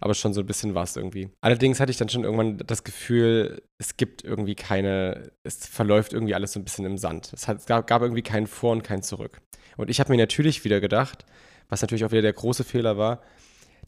aber 0.01 0.15
schon 0.15 0.35
so 0.35 0.41
ein 0.41 0.47
bisschen 0.47 0.75
war 0.75 0.85
es 0.85 0.97
irgendwie. 0.97 1.31
Allerdings 1.41 1.81
hatte 1.81 1.91
ich 1.91 1.97
dann 1.97 2.09
schon 2.09 2.25
irgendwann 2.25 2.59
das 2.59 2.85
Gefühl, 2.85 3.63
es 3.79 3.97
gibt 3.97 4.25
irgendwie 4.25 4.55
keine, 4.55 5.31
es 5.45 5.67
verläuft 5.67 6.13
irgendwie 6.13 6.35
alles 6.35 6.53
so 6.53 6.61
ein 6.61 6.65
bisschen 6.65 6.85
im 6.85 6.99
Sand. 6.99 7.33
Es, 7.33 7.49
hat, 7.49 7.59
es 7.59 7.67
gab, 7.67 7.87
gab 7.87 8.03
irgendwie 8.03 8.23
kein 8.23 8.47
Vor 8.47 8.73
und 8.73 8.83
kein 8.83 9.03
Zurück. 9.03 9.41
Und 9.77 9.91
ich 9.91 10.01
habe 10.01 10.11
mir 10.11 10.19
natürlich 10.19 10.65
wieder 10.65 10.81
gedacht, 10.81 11.25
was 11.69 11.83
natürlich 11.83 12.05
auch 12.05 12.11
wieder 12.11 12.23
der 12.23 12.33
große 12.33 12.65
Fehler 12.65 12.97
war, 12.97 13.23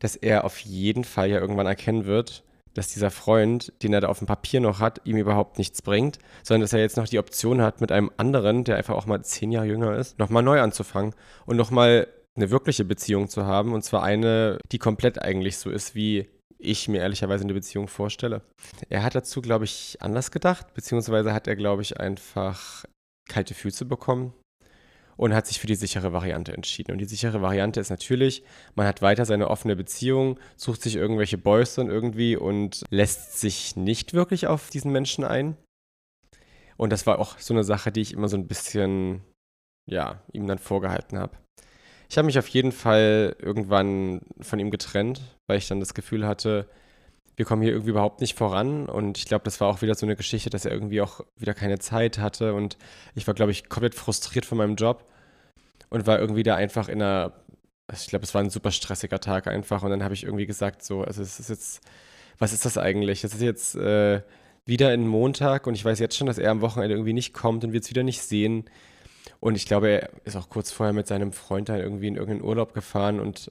dass 0.01 0.17
er 0.17 0.45
auf 0.45 0.59
jeden 0.59 1.05
Fall 1.05 1.31
ja 1.31 1.39
irgendwann 1.39 1.67
erkennen 1.67 2.05
wird, 2.05 2.43
dass 2.75 2.89
dieser 2.89 3.11
Freund, 3.11 3.73
den 3.83 3.93
er 3.93 4.01
da 4.01 4.09
auf 4.09 4.19
dem 4.19 4.27
Papier 4.27 4.61
noch 4.61 4.81
hat, 4.81 5.01
ihm 5.05 5.17
überhaupt 5.17 5.59
nichts 5.59 5.83
bringt, 5.83 6.19
sondern 6.43 6.63
dass 6.63 6.73
er 6.73 6.81
jetzt 6.81 6.97
noch 6.97 7.09
die 7.09 7.19
Option 7.19 7.61
hat, 7.63 7.81
mit 7.81 7.93
einem 7.93 8.11
anderen, 8.17 8.65
der 8.65 8.77
einfach 8.77 8.95
auch 8.95 9.07
mal 9.07 9.23
zehn 9.23 9.53
Jahre 9.53 9.67
jünger 9.67 9.97
ist, 9.97 10.19
nochmal 10.19 10.43
neu 10.43 10.61
anzufangen 10.61 11.15
und 11.47 11.57
nochmal 11.57 12.07
eine 12.37 12.51
wirkliche 12.51 12.85
Beziehung 12.85 13.29
zu 13.29 13.45
haben. 13.45 13.73
Und 13.75 13.83
zwar 13.83 14.03
eine, 14.03 14.59
die 14.73 14.79
komplett 14.79 15.21
eigentlich 15.21 15.59
so 15.59 15.71
ist, 15.71 15.95
wie 15.95 16.29
ich 16.59 16.89
mir 16.89 17.01
ehrlicherweise 17.01 17.45
eine 17.45 17.55
Beziehung 17.55 17.89
vorstelle. 17.89 18.43
Er 18.89 19.03
hat 19.03 19.15
dazu, 19.15 19.41
glaube 19.41 19.65
ich, 19.65 19.97
anders 20.01 20.31
gedacht, 20.31 20.75
beziehungsweise 20.75 21.33
hat 21.33 21.49
er, 21.49 21.57
glaube 21.57 21.83
ich, 21.83 21.99
einfach 21.99 22.85
kalte 23.29 23.55
Füße 23.55 23.85
bekommen 23.85 24.33
und 25.21 25.35
hat 25.35 25.47
sich 25.47 25.61
für 25.61 25.67
die 25.67 25.75
sichere 25.75 26.15
Variante 26.15 26.55
entschieden. 26.55 26.93
Und 26.93 26.99
die 26.99 27.05
sichere 27.05 27.43
Variante 27.43 27.79
ist 27.79 27.91
natürlich, 27.91 28.43
man 28.75 28.87
hat 28.87 29.03
weiter 29.03 29.27
seine 29.27 29.51
offene 29.51 29.77
Beziehung, 29.77 30.41
sucht 30.57 30.81
sich 30.81 30.97
irgendwelche 30.97 31.37
Boys 31.37 31.75
dann 31.75 31.91
irgendwie 31.91 32.37
und 32.37 32.85
lässt 32.89 33.39
sich 33.39 33.77
nicht 33.77 34.15
wirklich 34.15 34.47
auf 34.47 34.71
diesen 34.71 34.93
Menschen 34.93 35.25
ein. 35.25 35.59
Und 36.79 36.91
das 36.91 37.07
war 37.07 37.19
auch 37.19 37.39
so 37.39 37.53
eine 37.53 37.65
Sache, 37.65 37.93
die 37.93 38.01
ich 38.01 38.15
immer 38.15 38.29
so 38.29 38.39
ein 38.39 38.47
bisschen, 38.47 39.21
ja, 39.85 40.23
ihm 40.33 40.47
dann 40.47 40.59
vorgehalten 40.59 41.19
habe. 41.19 41.37
Ich 42.09 42.17
habe 42.17 42.25
mich 42.25 42.39
auf 42.39 42.49
jeden 42.49 42.73
Fall 42.73 43.37
irgendwann 43.41 44.23
von 44.41 44.59
ihm 44.59 44.71
getrennt, 44.71 45.21
weil 45.47 45.59
ich 45.59 45.69
dann 45.69 45.81
das 45.81 45.93
Gefühl 45.93 46.27
hatte, 46.27 46.67
wir 47.41 47.47
kommen 47.47 47.63
hier 47.63 47.73
irgendwie 47.73 47.93
überhaupt 47.93 48.21
nicht 48.21 48.37
voran. 48.37 48.87
Und 48.87 49.17
ich 49.17 49.25
glaube, 49.25 49.45
das 49.45 49.63
war 49.63 49.69
auch 49.69 49.81
wieder 49.81 49.95
so 49.95 50.05
eine 50.05 50.15
Geschichte, 50.15 50.51
dass 50.51 50.67
er 50.67 50.73
irgendwie 50.73 51.01
auch 51.01 51.23
wieder 51.39 51.55
keine 51.55 51.79
Zeit 51.79 52.19
hatte. 52.19 52.53
Und 52.53 52.77
ich 53.15 53.27
war, 53.27 53.33
glaube 53.33 53.51
ich, 53.51 53.71
komplett 53.71 53.95
frustriert 53.95 54.45
von 54.45 54.59
meinem 54.59 54.77
Job 54.77 55.11
und 55.89 56.07
war 56.07 56.19
irgendwie 56.19 56.43
da 56.43 56.57
einfach 56.57 56.91
in 56.91 57.01
einer, 57.01 57.33
also 57.87 58.03
ich 58.03 58.09
glaube, 58.09 58.27
es 58.27 58.35
war 58.35 58.43
ein 58.43 58.51
super 58.51 58.71
stressiger 58.71 59.21
Tag 59.21 59.47
einfach. 59.47 59.83
Und 59.83 59.89
dann 59.89 60.05
habe 60.05 60.13
ich 60.13 60.25
irgendwie 60.25 60.45
gesagt, 60.45 60.85
so, 60.85 61.03
also 61.03 61.23
es 61.23 61.41
ist 61.41 61.49
jetzt, 61.49 61.81
was 62.39 62.53
ist 62.53 62.67
das 62.67 62.77
eigentlich? 62.77 63.25
Es 63.25 63.33
ist 63.33 63.41
jetzt 63.41 63.75
äh, 63.75 64.21
wieder 64.67 64.91
ein 64.91 65.09
Montag 65.09 65.67
und 65.67 65.73
ich 65.73 65.85
weiß 65.87 65.99
jetzt 65.99 66.19
schon, 66.19 66.27
dass 66.27 66.37
er 66.37 66.51
am 66.51 66.61
Wochenende 66.61 66.95
irgendwie 66.95 67.15
nicht 67.15 67.33
kommt 67.33 67.65
und 67.65 67.73
wir 67.73 67.81
es 67.81 67.89
wieder 67.89 68.03
nicht 68.03 68.21
sehen. 68.21 68.67
Und 69.41 69.55
ich 69.55 69.65
glaube, 69.65 69.89
er 69.89 70.11
ist 70.27 70.37
auch 70.37 70.51
kurz 70.51 70.71
vorher 70.73 70.93
mit 70.93 71.07
seinem 71.07 71.33
Freund 71.33 71.71
dann 71.71 71.81
irgendwie 71.81 72.09
in 72.09 72.17
irgendeinen 72.17 72.47
Urlaub 72.47 72.75
gefahren 72.75 73.19
und 73.19 73.51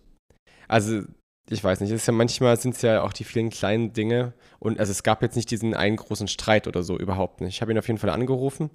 also 0.67 1.01
ich 1.51 1.63
weiß 1.63 1.79
nicht, 1.79 1.91
ist 1.91 2.07
ja 2.07 2.13
manchmal 2.13 2.57
sind 2.59 2.75
es 2.75 2.81
ja 2.81 3.01
auch 3.01 3.13
die 3.13 3.23
vielen 3.23 3.49
kleinen 3.49 3.93
Dinge 3.93 4.33
und 4.59 4.79
also 4.79 4.91
es 4.91 5.03
gab 5.03 5.21
jetzt 5.21 5.35
nicht 5.35 5.49
diesen 5.49 5.73
einen 5.73 5.95
großen 5.95 6.27
Streit 6.27 6.67
oder 6.67 6.83
so 6.83 6.97
überhaupt 6.97 7.41
nicht. 7.41 7.55
Ich 7.55 7.61
habe 7.61 7.71
ihn 7.71 7.79
auf 7.79 7.87
jeden 7.87 7.99
Fall 7.99 8.11
angerufen, 8.11 8.69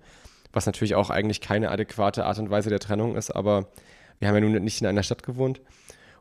was 0.53 0.67
natürlich 0.67 0.95
auch 0.95 1.11
eigentlich 1.11 1.41
keine 1.41 1.71
adäquate 1.71 2.25
Art 2.25 2.39
und 2.39 2.51
Weise 2.51 2.71
der 2.71 2.81
Trennung 2.81 3.17
ist, 3.17 3.31
aber 3.31 3.69
wir 4.19 4.29
haben 4.29 4.35
ja 4.35 4.41
nun 4.41 4.63
nicht 4.63 4.81
in 4.81 4.87
einer 4.87 5.03
Stadt 5.03 5.23
gewohnt 5.23 5.61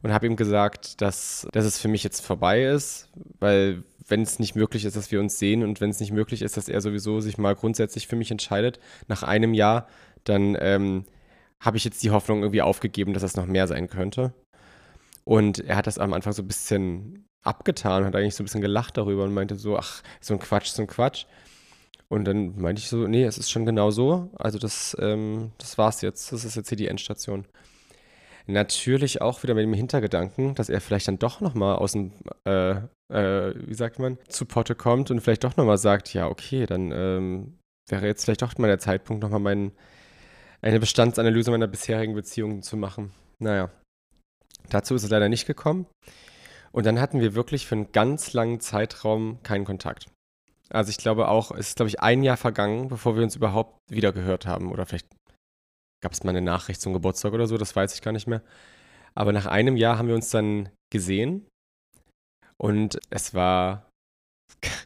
und 0.04 0.14
habe 0.14 0.28
ihm 0.28 0.36
gesagt, 0.36 1.02
dass, 1.02 1.48
dass 1.52 1.66
es 1.66 1.80
für 1.80 1.88
mich 1.88 2.04
jetzt 2.04 2.26
vorbei 2.26 2.64
ist, 2.64 3.10
weil 3.40 3.84
wenn 4.08 4.22
es 4.22 4.38
nicht 4.38 4.56
möglich 4.56 4.86
ist, 4.86 4.96
dass 4.96 5.12
wir 5.12 5.20
uns 5.20 5.40
sehen 5.40 5.64
und 5.64 5.82
wenn 5.82 5.90
es 5.90 6.00
nicht 6.00 6.12
möglich 6.12 6.42
ist, 6.42 6.58
dass 6.58 6.68
er 6.68 6.82
sowieso 6.82 7.22
sich 7.22 7.38
mal 7.38 7.56
grundsätzlich 7.56 8.08
für 8.08 8.18
mich 8.18 8.30
entscheidet, 8.30 8.80
nach 9.08 9.24
einem 9.24 9.54
Jahr, 9.54 9.88
dann 10.24 10.58
ähm, 10.60 11.06
habe 11.60 11.78
ich 11.78 11.86
jetzt 11.86 12.04
die 12.04 12.12
Hoffnung 12.12 12.42
irgendwie 12.42 12.62
aufgegeben, 12.62 13.14
dass 13.14 13.22
das 13.22 13.38
noch 13.38 13.46
mehr 13.46 13.68
sein 13.68 13.88
könnte. 13.88 14.34
Und 15.24 15.60
er 15.60 15.78
hat 15.78 15.88
das 15.88 15.98
am 15.98 16.14
Anfang 16.14 16.34
so 16.34 16.44
ein 16.44 16.48
bisschen 16.48 17.26
abgetan, 17.44 18.06
hat 18.06 18.16
eigentlich 18.16 18.36
so 18.36 18.44
ein 18.44 18.46
bisschen 18.46 18.62
gelacht 18.62 18.98
darüber 18.98 19.24
und 19.24 19.34
meinte 19.34 19.56
so, 19.56 19.78
ach, 19.78 20.02
so 20.22 20.34
ein 20.34 20.40
Quatsch, 20.40 20.68
so 20.68 20.82
ein 20.82 20.88
Quatsch. 20.88 21.26
Und 22.10 22.26
dann 22.26 22.60
meinte 22.60 22.80
ich 22.80 22.90
so, 22.90 23.08
nee, 23.08 23.24
es 23.24 23.38
ist 23.38 23.50
schon 23.50 23.66
genau 23.66 23.92
so. 23.92 24.30
Also 24.36 24.60
das, 24.60 24.96
ähm, 25.00 25.52
das 25.58 25.78
war's 25.78 26.02
jetzt. 26.02 26.32
Das 26.32 26.46
ist 26.46 26.56
jetzt 26.56 26.70
hier 26.70 26.78
die 26.78 26.88
Endstation. 26.88 27.46
Natürlich 28.46 29.22
auch 29.22 29.42
wieder 29.44 29.54
mit 29.54 29.64
dem 29.64 29.74
Hintergedanken, 29.74 30.54
dass 30.56 30.70
er 30.70 30.82
vielleicht 30.82 31.08
dann 31.08 31.18
doch 31.18 31.40
nochmal 31.40 31.78
aus 31.78 31.94
dem, 31.94 32.12
äh, 32.46 32.76
äh, 33.12 33.54
wie 33.56 33.74
sagt 33.74 34.00
man, 34.00 34.18
zu 34.28 34.46
Potte 34.46 34.76
kommt 34.76 35.12
und 35.12 35.22
vielleicht 35.22 35.46
doch 35.46 35.56
nochmal 35.56 35.78
sagt, 35.78 36.14
ja, 36.14 36.28
okay, 36.28 36.66
dann 36.66 36.92
ähm, 36.92 37.58
wäre 37.90 38.06
jetzt 38.06 38.26
vielleicht 38.26 38.42
doch 38.42 38.58
mal 38.58 38.68
der 38.68 38.80
Zeitpunkt, 38.80 39.24
nochmal 39.24 39.40
mein, 39.40 39.72
eine 40.62 40.80
Bestandsanalyse 40.80 41.52
meiner 41.52 41.68
bisherigen 41.68 42.16
Beziehungen 42.16 42.62
zu 42.62 42.76
machen. 42.76 43.12
Naja, 43.40 43.72
dazu 44.70 44.96
ist 44.96 45.04
es 45.04 45.10
leider 45.10 45.30
nicht 45.30 45.46
gekommen. 45.46 45.86
Und 46.72 46.86
dann 46.86 47.00
hatten 47.00 47.22
wir 47.22 47.36
wirklich 47.36 47.68
für 47.68 47.76
einen 47.76 47.92
ganz 47.92 48.34
langen 48.34 48.60
Zeitraum 48.60 49.42
keinen 49.44 49.66
Kontakt. 49.66 50.08
Also 50.70 50.90
ich 50.90 50.98
glaube 50.98 51.28
auch, 51.28 51.52
es 51.52 51.70
ist, 51.70 51.76
glaube 51.76 51.90
ich, 51.90 52.00
ein 52.00 52.24
Jahr 52.24 52.38
vergangen, 52.38 52.88
bevor 52.88 53.16
wir 53.16 53.24
uns 53.24 53.36
überhaupt 53.36 53.78
wieder 53.90 54.12
gehört 54.12 54.48
haben. 54.48 54.72
Oder 54.72 54.86
vielleicht 54.86 55.08
gab 56.02 56.12
es 56.12 56.24
mal 56.24 56.32
eine 56.32 56.42
Nachricht 56.42 56.82
zum 56.82 56.94
Geburtstag 56.94 57.34
oder 57.34 57.48
so, 57.48 57.58
das 57.58 57.76
weiß 57.76 57.94
ich 57.94 58.02
gar 58.02 58.12
nicht 58.12 58.28
mehr. 58.28 58.42
Aber 59.16 59.32
nach 59.32 59.46
einem 59.46 59.78
Jahr 59.78 59.98
haben 59.98 60.08
wir 60.08 60.16
uns 60.16 60.32
dann 60.32 60.70
gesehen 60.92 61.48
und 62.58 63.00
es 63.10 63.34
war 63.34 63.90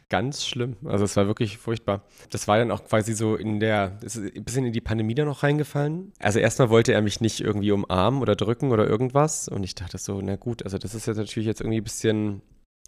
ganz 0.08 0.46
schlimm. 0.46 0.76
Also 0.84 1.04
es 1.04 1.16
war 1.16 1.26
wirklich 1.26 1.58
furchtbar. 1.58 2.02
Das 2.30 2.48
war 2.48 2.58
dann 2.58 2.70
auch 2.70 2.84
quasi 2.84 3.14
so 3.14 3.36
in 3.36 3.60
der, 3.60 3.98
ist 4.02 4.16
ein 4.16 4.44
bisschen 4.44 4.64
in 4.64 4.72
die 4.72 4.80
Pandemie 4.80 5.14
da 5.14 5.24
noch 5.24 5.42
reingefallen. 5.42 6.12
Also 6.18 6.38
erstmal 6.38 6.70
wollte 6.70 6.92
er 6.92 7.02
mich 7.02 7.20
nicht 7.20 7.40
irgendwie 7.40 7.72
umarmen 7.72 8.22
oder 8.22 8.34
drücken 8.34 8.72
oder 8.72 8.86
irgendwas. 8.86 9.48
Und 9.48 9.64
ich 9.64 9.74
dachte 9.74 9.98
so, 9.98 10.20
na 10.20 10.36
gut, 10.36 10.62
also 10.62 10.78
das 10.78 10.94
ist 10.94 11.06
jetzt 11.06 11.18
natürlich 11.18 11.46
jetzt 11.46 11.60
irgendwie 11.60 11.80
ein 11.80 11.84
bisschen 11.84 12.42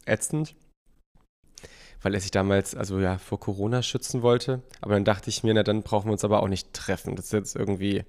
ätzend. 0.06 0.54
Weil 2.02 2.14
er 2.14 2.20
sich 2.20 2.30
damals, 2.30 2.74
also 2.74 2.98
ja, 2.98 3.18
vor 3.18 3.38
Corona 3.38 3.82
schützen 3.82 4.22
wollte. 4.22 4.62
Aber 4.80 4.94
dann 4.94 5.04
dachte 5.04 5.28
ich 5.28 5.42
mir, 5.42 5.52
na 5.52 5.62
dann 5.62 5.82
brauchen 5.82 6.08
wir 6.08 6.12
uns 6.12 6.24
aber 6.24 6.42
auch 6.42 6.48
nicht 6.48 6.72
treffen. 6.72 7.16
Das 7.16 7.26
ist 7.26 7.32
jetzt 7.32 7.56
irgendwie 7.56 8.04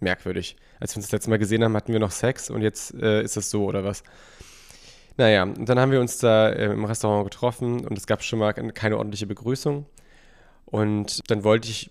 merkwürdig. 0.00 0.56
Als 0.80 0.94
wir 0.94 0.98
uns 0.98 1.06
das 1.06 1.12
letzte 1.12 1.30
Mal 1.30 1.38
gesehen 1.38 1.62
haben, 1.62 1.76
hatten 1.76 1.92
wir 1.92 2.00
noch 2.00 2.10
Sex 2.10 2.50
und 2.50 2.62
jetzt 2.62 2.94
äh, 2.94 3.22
ist 3.22 3.36
das 3.36 3.50
so 3.50 3.66
oder 3.66 3.84
was. 3.84 4.02
Naja, 5.16 5.42
und 5.42 5.68
dann 5.68 5.78
haben 5.78 5.92
wir 5.92 6.00
uns 6.00 6.18
da 6.18 6.48
äh, 6.48 6.72
im 6.72 6.84
Restaurant 6.84 7.24
getroffen 7.24 7.86
und 7.86 7.98
es 7.98 8.06
gab 8.06 8.22
schon 8.22 8.38
mal 8.38 8.52
keine 8.52 8.96
ordentliche 8.96 9.26
Begrüßung. 9.26 9.86
Und 10.66 11.20
dann 11.30 11.44
wollte 11.44 11.68
ich, 11.68 11.90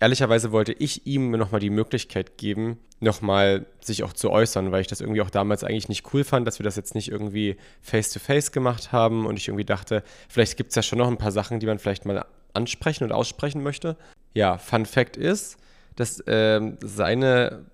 ehrlicherweise 0.00 0.52
wollte 0.52 0.72
ich 0.72 1.06
ihm 1.06 1.32
nochmal 1.32 1.60
die 1.60 1.70
Möglichkeit 1.70 2.38
geben, 2.38 2.78
nochmal 3.00 3.66
sich 3.80 4.04
auch 4.04 4.12
zu 4.12 4.30
äußern, 4.30 4.70
weil 4.70 4.80
ich 4.80 4.86
das 4.86 5.00
irgendwie 5.00 5.22
auch 5.22 5.30
damals 5.30 5.64
eigentlich 5.64 5.88
nicht 5.88 6.14
cool 6.14 6.22
fand, 6.22 6.46
dass 6.46 6.60
wir 6.60 6.64
das 6.64 6.76
jetzt 6.76 6.94
nicht 6.94 7.10
irgendwie 7.10 7.56
face-to-face 7.80 8.48
-face 8.48 8.52
gemacht 8.52 8.92
haben 8.92 9.26
und 9.26 9.36
ich 9.38 9.48
irgendwie 9.48 9.64
dachte, 9.64 10.04
vielleicht 10.28 10.56
gibt 10.56 10.70
es 10.70 10.76
ja 10.76 10.82
schon 10.82 10.98
noch 10.98 11.08
ein 11.08 11.18
paar 11.18 11.32
Sachen, 11.32 11.58
die 11.58 11.66
man 11.66 11.80
vielleicht 11.80 12.04
mal 12.04 12.24
ansprechen 12.54 13.04
und 13.04 13.12
aussprechen 13.12 13.62
möchte. 13.62 13.96
Ja, 14.34 14.56
Fun 14.58 14.86
Fact 14.86 15.16
ist, 15.16 15.56
dass 15.96 16.20
äh, 16.20 16.60
seine 16.80 17.66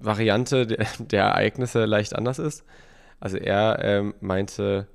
Variante 0.00 0.66
der, 0.66 0.86
der 0.98 1.22
Ereignisse 1.22 1.84
leicht 1.84 2.16
anders 2.16 2.40
ist. 2.40 2.64
Also 3.22 3.36
er 3.36 3.78
ähm, 3.84 4.14
meinte, 4.20 4.88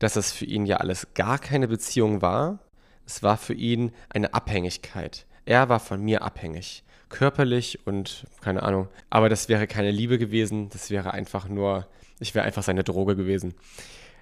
dass 0.00 0.14
das 0.14 0.32
für 0.32 0.44
ihn 0.44 0.66
ja 0.66 0.78
alles 0.78 1.06
gar 1.14 1.38
keine 1.38 1.68
Beziehung 1.68 2.20
war. 2.20 2.58
Es 3.06 3.22
war 3.22 3.36
für 3.36 3.54
ihn 3.54 3.92
eine 4.08 4.34
Abhängigkeit. 4.34 5.24
Er 5.44 5.68
war 5.68 5.78
von 5.78 6.02
mir 6.02 6.22
abhängig. 6.22 6.82
Körperlich 7.10 7.86
und 7.86 8.26
keine 8.40 8.64
Ahnung. 8.64 8.88
Aber 9.08 9.28
das 9.28 9.48
wäre 9.48 9.68
keine 9.68 9.92
Liebe 9.92 10.18
gewesen. 10.18 10.68
Das 10.70 10.90
wäre 10.90 11.14
einfach 11.14 11.48
nur, 11.48 11.86
ich 12.18 12.34
wäre 12.34 12.44
einfach 12.44 12.64
seine 12.64 12.82
Droge 12.82 13.14
gewesen. 13.14 13.54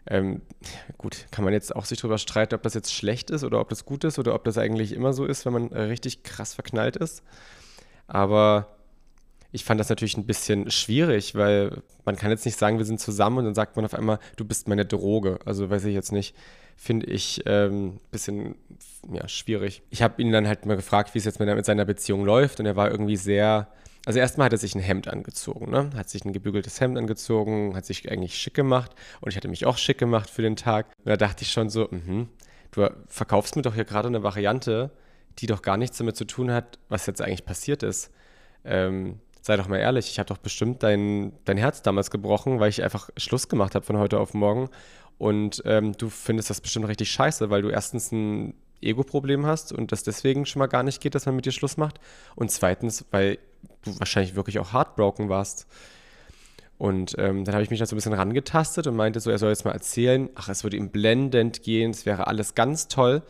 Ähm, 0.06 0.42
gut, 0.98 1.26
kann 1.30 1.42
man 1.42 1.54
jetzt 1.54 1.74
auch 1.74 1.86
sich 1.86 2.00
darüber 2.00 2.18
streiten, 2.18 2.54
ob 2.54 2.62
das 2.62 2.74
jetzt 2.74 2.92
schlecht 2.92 3.30
ist 3.30 3.44
oder 3.44 3.60
ob 3.60 3.70
das 3.70 3.86
gut 3.86 4.04
ist 4.04 4.18
oder 4.18 4.34
ob 4.34 4.44
das 4.44 4.58
eigentlich 4.58 4.92
immer 4.92 5.14
so 5.14 5.24
ist, 5.24 5.46
wenn 5.46 5.54
man 5.54 5.72
äh, 5.72 5.80
richtig 5.84 6.22
krass 6.22 6.52
verknallt 6.52 6.96
ist. 6.96 7.22
Aber 8.08 8.76
ich 9.52 9.64
fand 9.64 9.78
das 9.78 9.90
natürlich 9.90 10.16
ein 10.16 10.26
bisschen 10.26 10.70
schwierig, 10.70 11.34
weil 11.34 11.82
man 12.04 12.16
kann 12.16 12.30
jetzt 12.30 12.46
nicht 12.46 12.58
sagen, 12.58 12.78
wir 12.78 12.86
sind 12.86 13.00
zusammen 13.00 13.38
und 13.38 13.44
dann 13.44 13.54
sagt 13.54 13.76
man 13.76 13.84
auf 13.84 13.94
einmal, 13.94 14.18
du 14.36 14.46
bist 14.46 14.66
meine 14.66 14.86
Droge. 14.86 15.38
Also 15.44 15.68
weiß 15.68 15.84
ich 15.84 15.94
jetzt 15.94 16.10
nicht. 16.10 16.34
Finde 16.74 17.06
ich 17.06 17.46
ein 17.46 17.52
ähm, 17.52 18.00
bisschen 18.10 18.56
ja, 19.12 19.28
schwierig. 19.28 19.82
Ich 19.90 20.02
habe 20.02 20.20
ihn 20.22 20.32
dann 20.32 20.48
halt 20.48 20.64
mal 20.64 20.76
gefragt, 20.76 21.14
wie 21.14 21.18
es 21.18 21.26
jetzt 21.26 21.38
mit, 21.38 21.54
mit 21.54 21.66
seiner 21.66 21.84
Beziehung 21.84 22.24
läuft 22.24 22.60
und 22.60 22.66
er 22.66 22.76
war 22.76 22.90
irgendwie 22.90 23.16
sehr, 23.16 23.68
also 24.06 24.18
erstmal 24.18 24.46
hat 24.46 24.52
er 24.52 24.58
sich 24.58 24.74
ein 24.74 24.80
Hemd 24.80 25.06
angezogen, 25.06 25.70
ne? 25.70 25.90
Hat 25.94 26.08
sich 26.08 26.24
ein 26.24 26.32
gebügeltes 26.32 26.80
Hemd 26.80 26.96
angezogen, 26.96 27.76
hat 27.76 27.84
sich 27.84 28.10
eigentlich 28.10 28.36
schick 28.38 28.54
gemacht 28.54 28.92
und 29.20 29.30
ich 29.30 29.36
hatte 29.36 29.48
mich 29.48 29.66
auch 29.66 29.76
schick 29.76 29.98
gemacht 29.98 30.30
für 30.30 30.42
den 30.42 30.56
Tag. 30.56 30.86
Und 30.98 31.10
da 31.10 31.16
dachte 31.18 31.42
ich 31.42 31.52
schon 31.52 31.68
so, 31.68 31.88
mh, 31.90 32.26
du 32.70 32.88
verkaufst 33.06 33.54
mir 33.54 33.62
doch 33.62 33.74
hier 33.74 33.84
gerade 33.84 34.08
eine 34.08 34.22
Variante, 34.22 34.90
die 35.38 35.46
doch 35.46 35.60
gar 35.60 35.76
nichts 35.76 35.98
damit 35.98 36.16
zu 36.16 36.24
tun 36.24 36.50
hat, 36.50 36.78
was 36.88 37.06
jetzt 37.06 37.20
eigentlich 37.20 37.44
passiert 37.44 37.82
ist. 37.82 38.10
Ähm, 38.64 39.20
sei 39.42 39.56
doch 39.56 39.68
mal 39.68 39.78
ehrlich, 39.78 40.08
ich 40.08 40.18
habe 40.18 40.28
doch 40.28 40.38
bestimmt 40.38 40.82
dein, 40.82 41.32
dein 41.44 41.58
Herz 41.58 41.82
damals 41.82 42.10
gebrochen, 42.10 42.60
weil 42.60 42.70
ich 42.70 42.82
einfach 42.82 43.10
Schluss 43.16 43.48
gemacht 43.48 43.74
habe 43.74 43.84
von 43.84 43.98
heute 43.98 44.18
auf 44.18 44.34
morgen. 44.34 44.70
Und 45.18 45.62
ähm, 45.66 45.92
du 45.92 46.08
findest 46.08 46.48
das 46.48 46.60
bestimmt 46.60 46.88
richtig 46.88 47.10
scheiße, 47.10 47.50
weil 47.50 47.62
du 47.62 47.68
erstens 47.68 48.12
ein 48.12 48.54
Ego-Problem 48.80 49.44
hast 49.44 49.72
und 49.72 49.92
das 49.92 50.04
deswegen 50.04 50.46
schon 50.46 50.60
mal 50.60 50.66
gar 50.66 50.84
nicht 50.84 51.00
geht, 51.00 51.14
dass 51.14 51.26
man 51.26 51.36
mit 51.36 51.44
dir 51.44 51.52
Schluss 51.52 51.76
macht. 51.76 52.00
Und 52.36 52.50
zweitens, 52.50 53.04
weil 53.10 53.38
du 53.84 53.98
wahrscheinlich 53.98 54.36
wirklich 54.36 54.58
auch 54.60 54.72
heartbroken 54.72 55.28
warst. 55.28 55.66
Und 56.78 57.14
ähm, 57.18 57.44
dann 57.44 57.54
habe 57.54 57.64
ich 57.64 57.70
mich 57.70 57.78
da 57.78 57.86
so 57.86 57.94
ein 57.94 57.98
bisschen 57.98 58.12
rangetastet 58.12 58.86
und 58.86 58.96
meinte 58.96 59.20
so, 59.20 59.30
er 59.30 59.38
soll 59.38 59.50
jetzt 59.50 59.64
mal 59.64 59.72
erzählen, 59.72 60.30
ach, 60.34 60.48
es 60.48 60.64
würde 60.64 60.76
ihm 60.76 60.90
blendend 60.90 61.62
gehen, 61.62 61.90
es 61.90 62.06
wäre 62.06 62.26
alles 62.26 62.54
ganz 62.54 62.88
toll. 62.88 63.22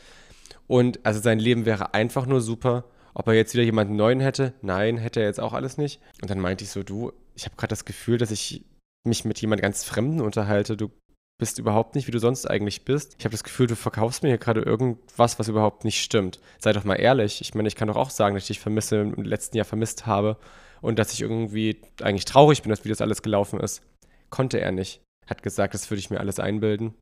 Und 0.67 1.01
also 1.05 1.21
sein 1.21 1.39
Leben 1.39 1.67
wäre 1.67 1.95
einfach 1.95 2.27
nur 2.27 2.41
super 2.41 2.85
ob 3.15 3.27
er 3.29 3.35
jetzt 3.35 3.55
wieder 3.55 3.65
jemanden 3.65 3.97
neuen 3.97 4.21
hätte? 4.21 4.55
Nein, 4.63 4.97
hätte 4.97 5.21
er 5.21 5.27
jetzt 5.27 5.41
auch 5.41 5.53
alles 5.53 5.79
nicht. 5.79 6.01
Und 6.21 6.31
dann 6.31 6.41
meinte 6.41 6.65
ich 6.65 6.71
so, 6.71 6.83
du, 6.83 7.13
ich 7.35 7.45
habe 7.45 7.57
gerade 7.57 7.71
das 7.71 7.85
Gefühl, 7.85 8.19
dass 8.19 8.31
ich 8.31 8.65
mich 9.05 9.25
mit 9.25 9.41
jemand 9.41 9.63
ganz 9.63 9.85
Fremden 9.85 10.21
unterhalte. 10.21 10.77
Du 10.77 10.91
bist 11.39 11.59
überhaupt 11.59 11.95
nicht, 11.95 12.07
wie 12.07 12.13
du 12.13 12.21
sonst 12.21 12.47
eigentlich 12.47 12.85
bist. 12.85 13.17
Ich 13.19 13.25
habe 13.25 13.33
das 13.33 13.45
Gefühl, 13.45 13.67
du 13.67 13.75
verkaufst 13.75 14.23
mir 14.23 14.29
hier 14.29 14.39
gerade 14.39 14.61
irgendwas, 14.61 15.39
was 15.39 15.49
überhaupt 15.49 15.85
nicht 15.85 16.01
stimmt. 16.01 16.41
Sei 16.59 16.73
doch 16.73 16.85
mal 16.85 16.95
ehrlich. 16.97 17.41
Ich 17.41 17.55
meine, 17.55 17.69
ich 17.69 17.75
kann 17.75 17.89
doch 17.89 17.97
auch 17.97 18.11
sagen, 18.11 18.35
dass 18.35 18.45
ich 18.45 18.49
dich 18.49 18.61
vermisse, 18.61 19.01
im 19.01 19.25
letzten 19.25 19.57
Jahr 19.57 19.67
vermisst 19.67 20.07
habe 20.07 20.37
und 20.81 20.99
dass 20.99 21.13
ich 21.13 21.21
irgendwie 21.21 21.81
eigentlich 22.01 22.27
traurig 22.27 22.63
bin, 22.63 22.71
dass 22.71 22.85
wie 22.85 22.89
das 22.89 23.01
alles 23.01 23.23
gelaufen 23.23 23.59
ist. 23.61 23.83
Konnte 24.31 24.61
er 24.61 24.73
nicht. 24.73 25.01
Hat 25.27 25.43
gesagt, 25.43 25.75
das 25.75 25.91
würde 25.91 26.01
ich 26.01 26.11
mir 26.11 26.21
alles 26.21 26.39
einbilden. 26.39 26.95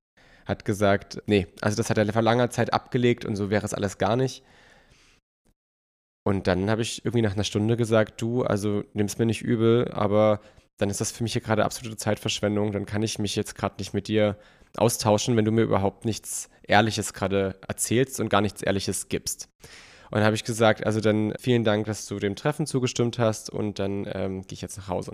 Hat 0.46 0.64
gesagt, 0.64 1.22
nee, 1.26 1.46
also 1.60 1.76
das 1.76 1.90
hat 1.90 1.98
er 1.98 2.12
vor 2.12 2.22
langer 2.22 2.50
Zeit 2.50 2.72
abgelegt 2.72 3.24
und 3.24 3.36
so 3.36 3.50
wäre 3.50 3.64
es 3.64 3.74
alles 3.74 3.98
gar 3.98 4.16
nicht. 4.16 4.42
Und 6.26 6.46
dann 6.46 6.68
habe 6.70 6.82
ich 6.82 7.04
irgendwie 7.04 7.22
nach 7.22 7.34
einer 7.34 7.44
Stunde 7.44 7.76
gesagt, 7.76 8.20
du, 8.20 8.42
also 8.42 8.84
nimm's 8.92 9.18
mir 9.18 9.26
nicht 9.26 9.42
übel, 9.42 9.90
aber 9.92 10.40
dann 10.76 10.90
ist 10.90 11.00
das 11.00 11.12
für 11.12 11.22
mich 11.22 11.32
hier 11.32 11.42
gerade 11.42 11.64
absolute 11.64 11.96
Zeitverschwendung. 11.96 12.72
Dann 12.72 12.86
kann 12.86 13.02
ich 13.02 13.18
mich 13.18 13.36
jetzt 13.36 13.54
gerade 13.54 13.76
nicht 13.78 13.94
mit 13.94 14.08
dir 14.08 14.36
austauschen, 14.76 15.36
wenn 15.36 15.44
du 15.44 15.50
mir 15.50 15.62
überhaupt 15.62 16.04
nichts 16.04 16.48
Ehrliches 16.62 17.12
gerade 17.12 17.58
erzählst 17.66 18.20
und 18.20 18.28
gar 18.28 18.40
nichts 18.40 18.62
Ehrliches 18.62 19.08
gibst. 19.08 19.48
Und 20.10 20.16
dann 20.16 20.24
habe 20.24 20.36
ich 20.36 20.44
gesagt, 20.44 20.84
also 20.84 21.00
dann 21.00 21.34
vielen 21.38 21.64
Dank, 21.64 21.86
dass 21.86 22.06
du 22.06 22.18
dem 22.18 22.36
Treffen 22.36 22.66
zugestimmt 22.66 23.18
hast 23.18 23.50
und 23.50 23.78
dann 23.78 24.08
ähm, 24.12 24.42
gehe 24.42 24.54
ich 24.54 24.62
jetzt 24.62 24.76
nach 24.76 24.88
Hause. 24.88 25.12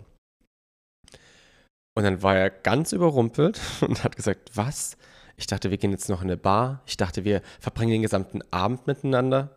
Und 1.95 2.05
dann 2.05 2.23
war 2.23 2.37
er 2.37 2.51
ganz 2.51 2.93
überrumpelt 2.93 3.61
und 3.81 4.05
hat 4.05 4.17
gesagt, 4.17 4.53
was? 4.55 4.97
Ich 5.37 5.47
dachte, 5.47 5.71
wir 5.71 5.79
gehen 5.79 5.91
jetzt 5.91 6.09
noch 6.09 6.23
in 6.23 6.29
eine 6.29 6.37
Bar. 6.37 6.83
Ich 6.87 6.97
dachte, 6.97 7.25
wir 7.25 7.43
verbringen 7.61 7.93
den 7.93 8.03
gesamten 8.03 8.41
Abend 8.51 8.87
miteinander. 8.87 9.56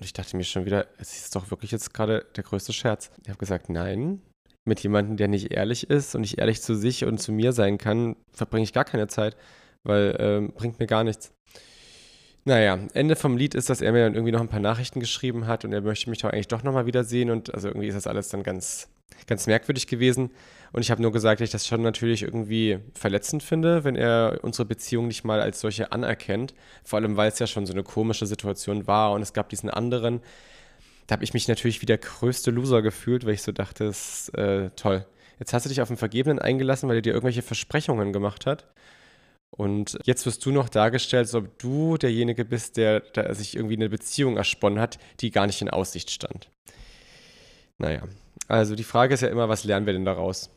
Und 0.00 0.06
ich 0.06 0.14
dachte 0.14 0.34
mir 0.34 0.44
schon 0.44 0.64
wieder, 0.64 0.86
es 0.96 1.14
ist 1.14 1.36
doch 1.36 1.50
wirklich 1.50 1.72
jetzt 1.72 1.92
gerade 1.92 2.24
der 2.34 2.42
größte 2.42 2.72
Scherz. 2.72 3.10
Ich 3.22 3.28
habe 3.28 3.38
gesagt, 3.38 3.68
nein, 3.68 4.22
mit 4.64 4.80
jemandem, 4.80 5.18
der 5.18 5.28
nicht 5.28 5.52
ehrlich 5.52 5.90
ist 5.90 6.14
und 6.14 6.22
nicht 6.22 6.38
ehrlich 6.38 6.62
zu 6.62 6.74
sich 6.74 7.04
und 7.04 7.18
zu 7.18 7.32
mir 7.32 7.52
sein 7.52 7.76
kann, 7.76 8.16
verbringe 8.32 8.64
ich 8.64 8.72
gar 8.72 8.86
keine 8.86 9.08
Zeit, 9.08 9.36
weil 9.82 10.16
ähm, 10.18 10.52
bringt 10.54 10.78
mir 10.78 10.86
gar 10.86 11.04
nichts. 11.04 11.34
Naja, 12.46 12.78
Ende 12.94 13.14
vom 13.14 13.36
Lied 13.36 13.54
ist, 13.54 13.68
dass 13.68 13.82
er 13.82 13.92
mir 13.92 14.04
dann 14.04 14.14
irgendwie 14.14 14.32
noch 14.32 14.40
ein 14.40 14.48
paar 14.48 14.58
Nachrichten 14.58 15.00
geschrieben 15.00 15.46
hat 15.46 15.66
und 15.66 15.72
er 15.74 15.82
möchte 15.82 16.08
mich 16.08 16.20
doch 16.20 16.30
eigentlich 16.30 16.48
doch 16.48 16.62
nochmal 16.62 16.86
wiedersehen 16.86 17.28
und 17.28 17.52
also 17.52 17.68
irgendwie 17.68 17.88
ist 17.88 17.94
das 17.94 18.06
alles 18.06 18.30
dann 18.30 18.42
ganz, 18.42 18.88
ganz 19.26 19.46
merkwürdig 19.46 19.86
gewesen. 19.86 20.30
Und 20.72 20.82
ich 20.82 20.90
habe 20.90 21.02
nur 21.02 21.12
gesagt, 21.12 21.40
dass 21.40 21.46
ich 21.46 21.52
das 21.52 21.66
schon 21.66 21.82
natürlich 21.82 22.22
irgendwie 22.22 22.78
verletzend 22.94 23.42
finde, 23.42 23.82
wenn 23.84 23.96
er 23.96 24.38
unsere 24.42 24.66
Beziehung 24.66 25.08
nicht 25.08 25.24
mal 25.24 25.40
als 25.40 25.60
solche 25.60 25.92
anerkennt. 25.92 26.54
Vor 26.84 26.98
allem, 26.98 27.16
weil 27.16 27.28
es 27.28 27.38
ja 27.38 27.46
schon 27.46 27.66
so 27.66 27.72
eine 27.72 27.82
komische 27.82 28.26
Situation 28.26 28.86
war 28.86 29.12
und 29.12 29.22
es 29.22 29.32
gab 29.32 29.48
diesen 29.48 29.70
anderen, 29.70 30.20
da 31.06 31.14
habe 31.14 31.24
ich 31.24 31.34
mich 31.34 31.48
natürlich 31.48 31.82
wie 31.82 31.86
der 31.86 31.98
größte 31.98 32.52
Loser 32.52 32.82
gefühlt, 32.82 33.26
weil 33.26 33.34
ich 33.34 33.42
so 33.42 33.50
dachte, 33.50 33.86
das 33.86 34.28
ist 34.28 34.38
äh, 34.38 34.70
toll. 34.76 35.04
Jetzt 35.40 35.52
hast 35.52 35.64
du 35.64 35.68
dich 35.68 35.80
auf 35.80 35.90
einen 35.90 35.96
Vergebenen 35.96 36.38
eingelassen, 36.38 36.88
weil 36.88 36.96
er 36.96 37.02
dir 37.02 37.14
irgendwelche 37.14 37.42
Versprechungen 37.42 38.12
gemacht 38.12 38.46
hat. 38.46 38.66
Und 39.50 39.98
jetzt 40.04 40.24
wirst 40.26 40.46
du 40.46 40.52
noch 40.52 40.68
dargestellt, 40.68 41.24
als 41.24 41.34
ob 41.34 41.58
du 41.58 41.96
derjenige 41.96 42.44
bist, 42.44 42.76
der, 42.76 43.00
der 43.00 43.34
sich 43.34 43.56
irgendwie 43.56 43.74
eine 43.74 43.88
Beziehung 43.88 44.36
ersponnen 44.36 44.78
hat, 44.78 44.98
die 45.20 45.32
gar 45.32 45.46
nicht 45.48 45.60
in 45.60 45.68
Aussicht 45.68 46.10
stand. 46.10 46.50
Naja, 47.78 48.02
also 48.50 48.74
die 48.74 48.84
Frage 48.84 49.14
ist 49.14 49.20
ja 49.20 49.28
immer, 49.28 49.48
was 49.48 49.64
lernen 49.64 49.86
wir 49.86 49.92
denn 49.92 50.04
daraus? 50.04 50.50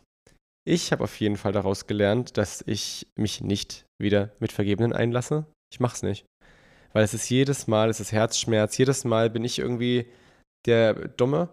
Ich 0.66 0.92
habe 0.92 1.04
auf 1.04 1.20
jeden 1.20 1.38
Fall 1.38 1.52
daraus 1.52 1.88
gelernt, 1.88 2.38
dass 2.38 2.64
ich 2.66 3.08
mich 3.16 3.42
nicht 3.42 3.86
wieder 4.02 4.32
mit 4.40 4.52
Vergebenen 4.52 4.94
einlasse. 4.94 5.46
Ich 5.72 5.80
mache 5.80 5.96
es 5.96 6.04
nicht. 6.04 6.26
Weil 6.94 7.04
es 7.04 7.14
ist 7.14 7.30
jedes 7.30 7.68
Mal, 7.68 7.90
es 7.90 8.00
ist 8.00 8.12
Herzschmerz, 8.12 8.78
jedes 8.78 9.04
Mal 9.04 9.30
bin 9.30 9.44
ich 9.44 9.60
irgendwie 9.60 10.08
der 10.66 10.94
Dumme. 10.94 11.50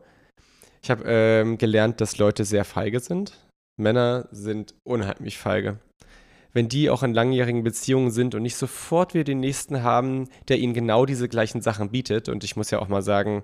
Ich 0.83 0.91
habe 0.91 1.05
ähm, 1.07 1.59
gelernt, 1.59 2.01
dass 2.01 2.19
Leute 2.19 2.45
sehr 2.45 2.65
feige 2.65 3.01
sind. 3.01 3.37
Männer 3.79 4.29
sind 4.31 4.75
unheimlich 4.87 5.39
feige. 5.39 5.79
Wenn 6.53 6.69
die 6.69 6.91
auch 6.91 7.03
in 7.03 7.15
langjährigen 7.15 7.63
Beziehungen 7.63 8.11
sind 8.11 8.35
und 8.35 8.43
nicht 8.43 8.57
sofort 8.57 9.15
wieder 9.15 9.25
den 9.25 9.41
nächsten 9.41 9.83
haben, 9.83 10.29
der 10.49 10.59
ihnen 10.59 10.75
genau 10.75 11.07
diese 11.07 11.29
gleichen 11.29 11.63
Sachen 11.63 11.91
bietet. 11.91 12.29
Und 12.29 12.45
ich 12.45 12.57
muss 12.57 12.71
ja 12.71 12.79
auch 12.81 12.89
mal 12.89 13.03
sagen, 13.03 13.43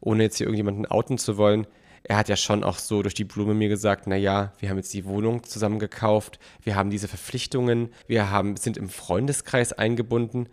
ohne 0.00 0.24
jetzt 0.24 0.36
hier 0.36 0.46
irgendjemanden 0.46 0.86
outen 0.86 1.18
zu 1.18 1.36
wollen, 1.36 1.66
er 2.08 2.16
hat 2.16 2.28
ja 2.28 2.36
schon 2.36 2.64
auch 2.64 2.78
so 2.78 3.02
durch 3.02 3.14
die 3.14 3.24
Blume 3.24 3.54
mir 3.54 3.68
gesagt, 3.68 4.06
naja, 4.06 4.52
wir 4.58 4.70
haben 4.70 4.78
jetzt 4.78 4.92
die 4.94 5.04
Wohnung 5.04 5.44
zusammen 5.44 5.78
gekauft, 5.78 6.38
wir 6.62 6.74
haben 6.74 6.90
diese 6.90 7.06
Verpflichtungen, 7.06 7.90
wir 8.06 8.30
haben, 8.30 8.56
sind 8.56 8.76
im 8.76 8.88
Freundeskreis 8.88 9.72
eingebunden. 9.72 10.48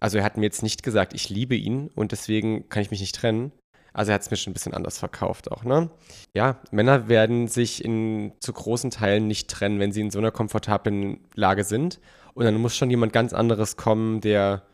Also 0.00 0.18
er 0.18 0.24
hat 0.24 0.36
mir 0.36 0.44
jetzt 0.44 0.62
nicht 0.62 0.82
gesagt, 0.82 1.14
ich 1.14 1.28
liebe 1.28 1.54
ihn 1.54 1.88
und 1.94 2.12
deswegen 2.12 2.68
kann 2.68 2.82
ich 2.82 2.90
mich 2.90 3.00
nicht 3.00 3.14
trennen, 3.14 3.52
also 3.96 4.10
er 4.10 4.16
hat 4.16 4.22
es 4.22 4.30
mir 4.30 4.36
schon 4.36 4.50
ein 4.50 4.54
bisschen 4.54 4.74
anders 4.74 4.98
verkauft 4.98 5.50
auch, 5.50 5.64
ne? 5.64 5.88
Ja, 6.34 6.60
Männer 6.70 7.08
werden 7.08 7.48
sich 7.48 7.82
in 7.82 8.32
zu 8.40 8.52
großen 8.52 8.90
Teilen 8.90 9.26
nicht 9.26 9.48
trennen, 9.48 9.80
wenn 9.80 9.90
sie 9.90 10.02
in 10.02 10.10
so 10.10 10.18
einer 10.18 10.30
komfortablen 10.30 11.20
Lage 11.34 11.64
sind. 11.64 11.98
Und 12.34 12.44
dann 12.44 12.56
muss 12.56 12.76
schon 12.76 12.90
jemand 12.90 13.14
ganz 13.14 13.32
anderes 13.32 13.78
kommen, 13.78 14.20
der 14.20 14.64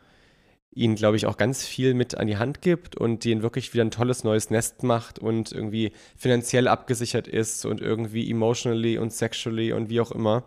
ihnen, 0.75 0.95
glaube 0.95 1.17
ich, 1.17 1.25
auch 1.25 1.37
ganz 1.37 1.65
viel 1.65 1.93
mit 1.93 2.15
an 2.15 2.27
die 2.27 2.37
Hand 2.37 2.61
gibt 2.61 2.95
und 2.95 3.23
denen 3.25 3.41
wirklich 3.41 3.73
wieder 3.73 3.83
ein 3.83 3.91
tolles 3.91 4.23
neues 4.23 4.49
Nest 4.49 4.83
macht 4.83 5.19
und 5.19 5.51
irgendwie 5.51 5.91
finanziell 6.15 6.67
abgesichert 6.67 7.27
ist 7.27 7.65
und 7.65 7.81
irgendwie 7.81 8.29
emotionally 8.29 8.97
und 8.97 9.13
sexually 9.13 9.73
und 9.73 9.89
wie 9.89 10.01
auch 10.01 10.11
immer, 10.11 10.43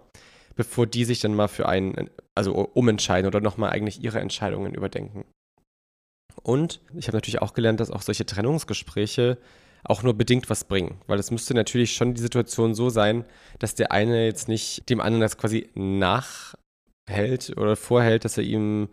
bevor 0.56 0.86
die 0.86 1.04
sich 1.04 1.20
dann 1.20 1.34
mal 1.34 1.48
für 1.48 1.68
einen, 1.68 2.10
also 2.34 2.52
umentscheiden 2.54 3.26
oder 3.26 3.40
nochmal 3.40 3.70
eigentlich 3.70 4.02
ihre 4.02 4.20
Entscheidungen 4.20 4.74
überdenken. 4.74 5.24
Und 6.42 6.80
ich 6.94 7.08
habe 7.08 7.16
natürlich 7.16 7.42
auch 7.42 7.54
gelernt, 7.54 7.80
dass 7.80 7.90
auch 7.90 8.02
solche 8.02 8.26
Trennungsgespräche 8.26 9.38
auch 9.84 10.02
nur 10.02 10.14
bedingt 10.14 10.50
was 10.50 10.64
bringen. 10.64 11.00
Weil 11.06 11.18
es 11.18 11.30
müsste 11.30 11.54
natürlich 11.54 11.94
schon 11.94 12.14
die 12.14 12.20
Situation 12.20 12.74
so 12.74 12.90
sein, 12.90 13.24
dass 13.58 13.74
der 13.74 13.92
eine 13.92 14.24
jetzt 14.24 14.48
nicht 14.48 14.88
dem 14.90 15.00
anderen 15.00 15.20
das 15.20 15.38
quasi 15.38 15.70
nachhält 15.74 17.56
oder 17.56 17.76
vorhält, 17.76 18.24
dass 18.24 18.36
er 18.36 18.44
ihm, 18.44 18.88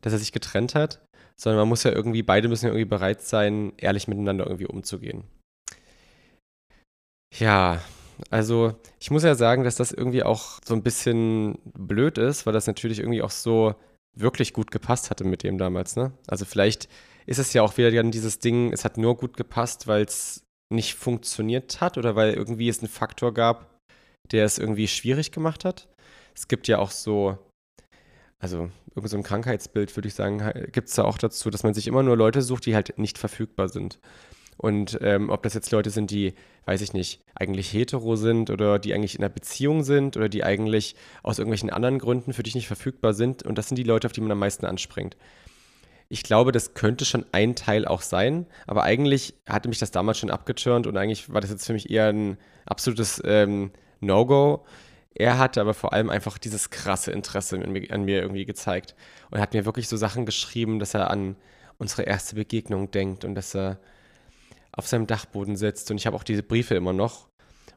dass 0.00 0.12
er 0.12 0.18
sich 0.18 0.32
getrennt 0.32 0.74
hat, 0.74 1.04
sondern 1.36 1.60
man 1.60 1.68
muss 1.68 1.84
ja 1.84 1.92
irgendwie, 1.92 2.22
beide 2.22 2.48
müssen 2.48 2.66
ja 2.66 2.72
irgendwie 2.72 2.88
bereit 2.88 3.22
sein, 3.22 3.72
ehrlich 3.76 4.08
miteinander 4.08 4.46
irgendwie 4.46 4.66
umzugehen. 4.66 5.24
Ja, 7.38 7.80
also 8.30 8.74
ich 9.00 9.10
muss 9.10 9.22
ja 9.22 9.34
sagen, 9.34 9.64
dass 9.64 9.76
das 9.76 9.92
irgendwie 9.92 10.22
auch 10.22 10.60
so 10.64 10.74
ein 10.74 10.82
bisschen 10.82 11.58
blöd 11.64 12.18
ist, 12.18 12.44
weil 12.44 12.52
das 12.52 12.66
natürlich 12.66 12.98
irgendwie 12.98 13.22
auch 13.22 13.30
so 13.30 13.74
wirklich 14.16 14.52
gut 14.52 14.70
gepasst 14.70 15.10
hatte 15.10 15.24
mit 15.24 15.42
dem 15.42 15.56
damals, 15.56 15.96
ne? 15.96 16.12
Also 16.26 16.44
vielleicht 16.44 16.88
ist 17.26 17.38
es 17.38 17.52
ja 17.52 17.62
auch 17.62 17.76
wieder 17.76 17.90
dann 17.90 18.10
dieses 18.10 18.40
Ding, 18.40 18.72
es 18.72 18.84
hat 18.84 18.98
nur 18.98 19.16
gut 19.16 19.36
gepasst, 19.36 19.86
weil 19.86 20.02
es 20.04 20.42
nicht 20.72 20.94
funktioniert 20.94 21.80
hat 21.80 21.96
oder 21.96 22.16
weil 22.16 22.34
irgendwie 22.34 22.68
es 22.68 22.80
einen 22.80 22.88
Faktor 22.88 23.32
gab, 23.32 23.78
der 24.30 24.44
es 24.44 24.58
irgendwie 24.58 24.88
schwierig 24.88 25.32
gemacht 25.32 25.64
hat. 25.64 25.88
Es 26.34 26.48
gibt 26.48 26.68
ja 26.68 26.78
auch 26.78 26.90
so, 26.90 27.38
also 28.40 28.70
irgend 28.94 29.10
so 29.10 29.16
ein 29.16 29.22
Krankheitsbild, 29.22 29.94
würde 29.96 30.08
ich 30.08 30.14
sagen, 30.14 30.42
gibt 30.72 30.88
es 30.88 30.94
da 30.94 31.04
auch 31.04 31.18
dazu, 31.18 31.50
dass 31.50 31.62
man 31.62 31.74
sich 31.74 31.86
immer 31.86 32.02
nur 32.02 32.16
Leute 32.16 32.42
sucht, 32.42 32.66
die 32.66 32.74
halt 32.74 32.98
nicht 32.98 33.18
verfügbar 33.18 33.68
sind. 33.68 34.00
Und 34.56 34.98
ähm, 35.00 35.30
ob 35.30 35.42
das 35.42 35.54
jetzt 35.54 35.70
Leute 35.70 35.88
sind, 35.88 36.10
die, 36.10 36.34
weiß 36.66 36.82
ich 36.82 36.92
nicht, 36.92 37.22
eigentlich 37.34 37.72
hetero 37.72 38.16
sind 38.16 38.50
oder 38.50 38.78
die 38.78 38.92
eigentlich 38.92 39.14
in 39.14 39.22
einer 39.22 39.32
Beziehung 39.32 39.82
sind 39.84 40.18
oder 40.18 40.28
die 40.28 40.44
eigentlich 40.44 40.96
aus 41.22 41.38
irgendwelchen 41.38 41.70
anderen 41.70 41.98
Gründen 41.98 42.34
für 42.34 42.42
dich 42.42 42.54
nicht 42.54 42.66
verfügbar 42.66 43.14
sind. 43.14 43.42
Und 43.42 43.56
das 43.56 43.68
sind 43.68 43.76
die 43.76 43.84
Leute, 43.84 44.06
auf 44.06 44.12
die 44.12 44.20
man 44.20 44.32
am 44.32 44.38
meisten 44.38 44.66
anspringt. 44.66 45.16
Ich 46.10 46.24
glaube, 46.24 46.52
das 46.52 46.74
könnte 46.74 47.04
schon 47.04 47.24
ein 47.32 47.54
Teil 47.54 47.86
auch 47.86 48.02
sein, 48.02 48.46
aber 48.66 48.82
eigentlich 48.82 49.34
hatte 49.48 49.68
mich 49.68 49.78
das 49.78 49.92
damals 49.92 50.18
schon 50.18 50.30
abgeturnt 50.30 50.86
und 50.86 50.96
eigentlich 50.96 51.32
war 51.32 51.40
das 51.40 51.50
jetzt 51.50 51.64
für 51.64 51.72
mich 51.72 51.88
eher 51.88 52.08
ein 52.08 52.36
absolutes 52.66 53.22
ähm, 53.24 53.70
No-Go. 54.00 54.64
Er 55.20 55.38
hatte 55.38 55.60
aber 55.60 55.74
vor 55.74 55.92
allem 55.92 56.08
einfach 56.08 56.38
dieses 56.38 56.70
krasse 56.70 57.12
Interesse 57.12 57.56
an 57.62 57.72
mir, 57.72 57.90
an 57.92 58.04
mir 58.04 58.22
irgendwie 58.22 58.46
gezeigt 58.46 58.94
und 59.30 59.38
hat 59.38 59.52
mir 59.52 59.66
wirklich 59.66 59.86
so 59.86 59.98
Sachen 59.98 60.24
geschrieben, 60.24 60.78
dass 60.78 60.94
er 60.94 61.10
an 61.10 61.36
unsere 61.76 62.04
erste 62.04 62.36
Begegnung 62.36 62.90
denkt 62.90 63.26
und 63.26 63.34
dass 63.34 63.54
er 63.54 63.78
auf 64.72 64.86
seinem 64.86 65.06
Dachboden 65.06 65.56
sitzt. 65.56 65.90
Und 65.90 65.98
ich 65.98 66.06
habe 66.06 66.16
auch 66.16 66.22
diese 66.22 66.42
Briefe 66.42 66.74
immer 66.74 66.94
noch 66.94 67.28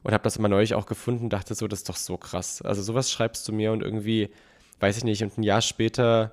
und 0.02 0.14
habe 0.14 0.24
das 0.24 0.36
immer 0.36 0.48
neulich 0.48 0.74
auch 0.74 0.86
gefunden, 0.86 1.28
dachte 1.28 1.54
so, 1.54 1.68
das 1.68 1.80
ist 1.80 1.88
doch 1.90 1.96
so 1.96 2.16
krass. 2.16 2.62
Also 2.62 2.80
sowas 2.80 3.10
schreibst 3.10 3.46
du 3.46 3.52
mir 3.52 3.72
und 3.72 3.82
irgendwie, 3.82 4.30
weiß 4.80 4.96
ich 4.96 5.04
nicht, 5.04 5.22
und 5.22 5.36
ein 5.36 5.42
Jahr 5.42 5.60
später 5.60 6.32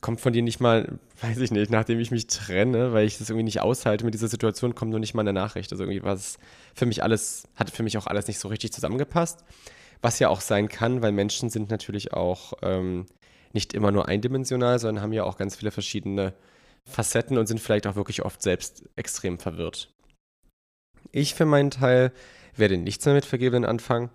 kommt 0.00 0.22
von 0.22 0.32
dir 0.32 0.42
nicht 0.42 0.60
mal, 0.60 0.98
weiß 1.20 1.36
ich 1.36 1.50
nicht, 1.50 1.70
nachdem 1.70 2.00
ich 2.00 2.10
mich 2.10 2.28
trenne, 2.28 2.94
weil 2.94 3.06
ich 3.06 3.18
das 3.18 3.28
irgendwie 3.28 3.44
nicht 3.44 3.60
aushalte 3.60 4.06
mit 4.06 4.14
dieser 4.14 4.28
Situation, 4.28 4.74
kommt 4.74 4.90
nur 4.90 5.00
nicht 5.00 5.12
mal 5.12 5.20
eine 5.20 5.34
Nachricht. 5.34 5.70
Also 5.70 5.84
irgendwie 5.84 6.02
war 6.02 6.14
es 6.14 6.38
für 6.74 6.86
mich 6.86 7.02
alles, 7.02 7.46
hat 7.56 7.68
für 7.68 7.82
mich 7.82 7.98
auch 7.98 8.06
alles 8.06 8.26
nicht 8.26 8.38
so 8.38 8.48
richtig 8.48 8.72
zusammengepasst. 8.72 9.44
Was 10.00 10.18
ja 10.18 10.28
auch 10.28 10.40
sein 10.40 10.68
kann, 10.68 11.02
weil 11.02 11.12
Menschen 11.12 11.50
sind 11.50 11.70
natürlich 11.70 12.12
auch 12.12 12.52
ähm, 12.62 13.06
nicht 13.52 13.74
immer 13.74 13.90
nur 13.90 14.08
eindimensional, 14.08 14.78
sondern 14.78 15.02
haben 15.02 15.12
ja 15.12 15.24
auch 15.24 15.36
ganz 15.36 15.56
viele 15.56 15.70
verschiedene 15.70 16.34
Facetten 16.88 17.38
und 17.38 17.46
sind 17.46 17.60
vielleicht 17.60 17.86
auch 17.86 17.96
wirklich 17.96 18.24
oft 18.24 18.42
selbst 18.42 18.84
extrem 18.96 19.38
verwirrt. 19.38 19.92
Ich 21.12 21.34
für 21.34 21.44
meinen 21.44 21.70
Teil 21.70 22.12
werde 22.54 22.76
nichts 22.76 23.04
mehr 23.04 23.14
mit 23.14 23.24
Vergebenen 23.24 23.64
anfangen, 23.64 24.10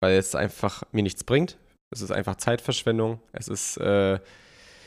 weil 0.00 0.16
es 0.16 0.34
einfach 0.34 0.82
mir 0.92 1.02
nichts 1.02 1.24
bringt. 1.24 1.58
Es 1.90 2.02
ist 2.02 2.10
einfach 2.10 2.36
Zeitverschwendung. 2.36 3.20
Es 3.32 3.48
ist, 3.48 3.78
äh, 3.78 4.20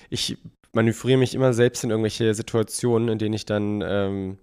ich 0.09 0.37
manövriere 0.73 1.17
mich 1.17 1.33
immer 1.35 1.53
selbst 1.53 1.83
in 1.83 1.89
irgendwelche 1.89 2.33
Situationen, 2.33 3.09
in 3.09 3.17
denen 3.17 3.33
ich 3.33 3.45
dann 3.45 3.81
ähm, 3.81 4.37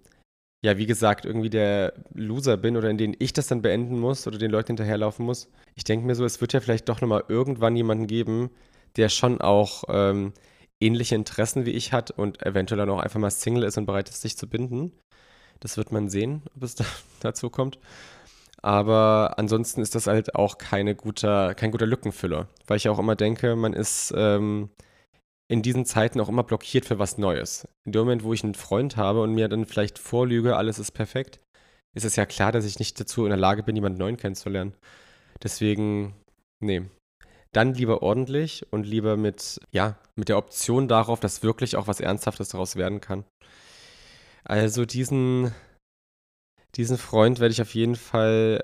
ja, 0.63 0.77
wie 0.77 0.87
gesagt, 0.87 1.25
irgendwie 1.25 1.51
der 1.51 1.95
Loser 2.15 2.57
bin 2.57 2.77
oder 2.77 2.91
in 2.91 2.99
denen 2.99 3.15
ich 3.19 3.33
das 3.33 3.47
dann 3.47 3.63
beenden 3.63 3.99
muss 3.99 4.27
oder 4.27 4.39
den 4.39 4.51
Leuten 4.51 4.69
hinterherlaufen 4.69 5.25
muss. 5.25 5.49
Ich 5.77 5.85
denke 5.85 6.07
mir 6.07 6.15
so, 6.15 6.25
es 6.25 6.41
wird 6.41 6.53
ja 6.53 6.61
vielleicht 6.61 6.89
doch 6.89 7.01
nochmal 7.01 7.25
irgendwann 7.29 7.77
jemanden 7.77 8.09
geben, 8.09 8.51
der 8.97 9.09
schon 9.09 9.41
auch 9.41 9.85
ähm, 9.89 10.33
ähnliche 10.81 11.15
Interessen 11.15 11.65
wie 11.65 11.71
ich 11.71 11.93
hat 11.93 12.11
und 12.11 12.45
eventuell 12.45 12.79
dann 12.79 12.91
auch 12.91 13.01
einfach 13.01 13.21
mal 13.21 13.31
Single 13.31 13.65
ist 13.65 13.79
und 13.79 13.87
bereit 13.87 14.09
ist, 14.09 14.21
sich 14.23 14.37
zu 14.37 14.49
binden. 14.49 14.93
Das 15.61 15.77
wird 15.77 15.93
man 15.93 16.09
sehen, 16.09 16.43
ob 16.57 16.63
es 16.65 16.75
da, 16.77 16.85
dazu 17.21 17.51
kommt. 17.51 17.79
Aber 18.61 19.35
ansonsten 19.39 19.81
ist 19.81 19.95
das 19.95 20.09
halt 20.09 20.35
auch 20.35 20.59
keine 20.59 20.97
guter, 20.97 21.55
kein 21.55 21.71
guter 21.71 21.87
Lückenfüller, 21.87 22.49
weil 22.67 22.79
ich 22.79 22.89
auch 22.89 22.99
immer 22.99 23.15
denke, 23.15 23.55
man 23.55 23.73
ist 23.73 24.13
ähm, 24.17 24.71
in 25.51 25.63
diesen 25.63 25.87
Zeiten 25.87 26.21
auch 26.21 26.29
immer 26.29 26.45
blockiert 26.45 26.85
für 26.85 26.99
was 26.99 27.19
Neues. 27.19 27.67
In 27.85 27.93
dem 27.93 28.03
Moment, 28.03 28.23
wo 28.23 28.33
ich 28.35 28.45
einen 28.45 28.55
Freund 28.55 28.97
habe 28.97 29.23
und 29.23 29.35
mir 29.35 29.49
dann 29.49 29.65
vielleicht 29.65 29.99
vorlüge, 29.99 30.57
alles 30.57 30.79
ist 30.79 30.93
perfekt, 30.93 31.41
ist 31.97 32.05
es 32.05 32.17
ja 32.17 32.27
klar, 32.27 32.53
dass 32.53 32.67
ich 32.67 32.79
nicht 32.79 33.01
dazu 33.01 33.25
in 33.25 33.31
der 33.31 33.39
Lage 33.39 33.63
bin, 33.63 33.75
jemanden 33.75 33.99
neuen 33.99 34.19
kennenzulernen. 34.19 34.75
Deswegen, 35.43 36.15
nee. 36.61 36.83
Dann 37.53 37.73
lieber 37.73 38.03
ordentlich 38.03 38.71
und 38.71 38.85
lieber 38.85 39.17
mit, 39.17 39.59
ja, 39.73 39.99
mit 40.17 40.29
der 40.29 40.37
Option 40.37 40.87
darauf, 40.87 41.19
dass 41.19 41.43
wirklich 41.43 41.77
auch 41.77 41.87
was 41.87 42.01
Ernsthaftes 42.01 42.51
daraus 42.51 42.77
werden 42.77 43.01
kann. 43.01 43.25
Also 44.45 44.85
diesen, 44.85 45.55
diesen 46.75 46.99
Freund 46.99 47.41
werde 47.41 47.53
ich 47.53 47.63
auf 47.63 47.75
jeden 47.75 47.97
Fall 47.97 48.63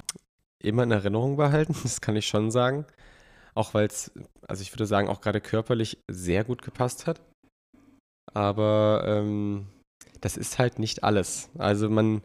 immer 0.62 0.82
in 0.82 0.90
Erinnerung 0.90 1.36
behalten, 1.36 1.74
das 1.82 2.02
kann 2.02 2.16
ich 2.16 2.26
schon 2.26 2.50
sagen. 2.50 2.84
Auch 3.54 3.74
weil 3.74 3.86
es, 3.86 4.12
also 4.48 4.62
ich 4.62 4.72
würde 4.72 4.86
sagen, 4.86 5.08
auch 5.08 5.20
gerade 5.20 5.40
körperlich 5.40 5.98
sehr 6.10 6.44
gut 6.44 6.62
gepasst 6.62 7.06
hat. 7.06 7.20
Aber 8.32 9.04
ähm, 9.06 9.66
das 10.20 10.36
ist 10.36 10.58
halt 10.58 10.78
nicht 10.78 11.04
alles. 11.04 11.50
Also 11.58 11.88
man, 11.88 12.22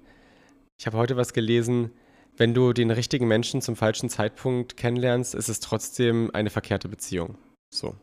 ich 0.79 0.87
habe 0.87 0.97
heute 0.97 1.17
was 1.17 1.33
gelesen, 1.33 1.91
wenn 2.37 2.53
du 2.53 2.73
den 2.73 2.89
richtigen 2.89 3.27
Menschen 3.27 3.61
zum 3.61 3.75
falschen 3.75 4.09
Zeitpunkt 4.09 4.77
kennenlernst, 4.77 5.35
ist 5.35 5.49
es 5.49 5.59
trotzdem 5.59 6.31
eine 6.33 6.49
verkehrte 6.49 6.87
Beziehung. 6.87 7.37
So. 7.73 7.95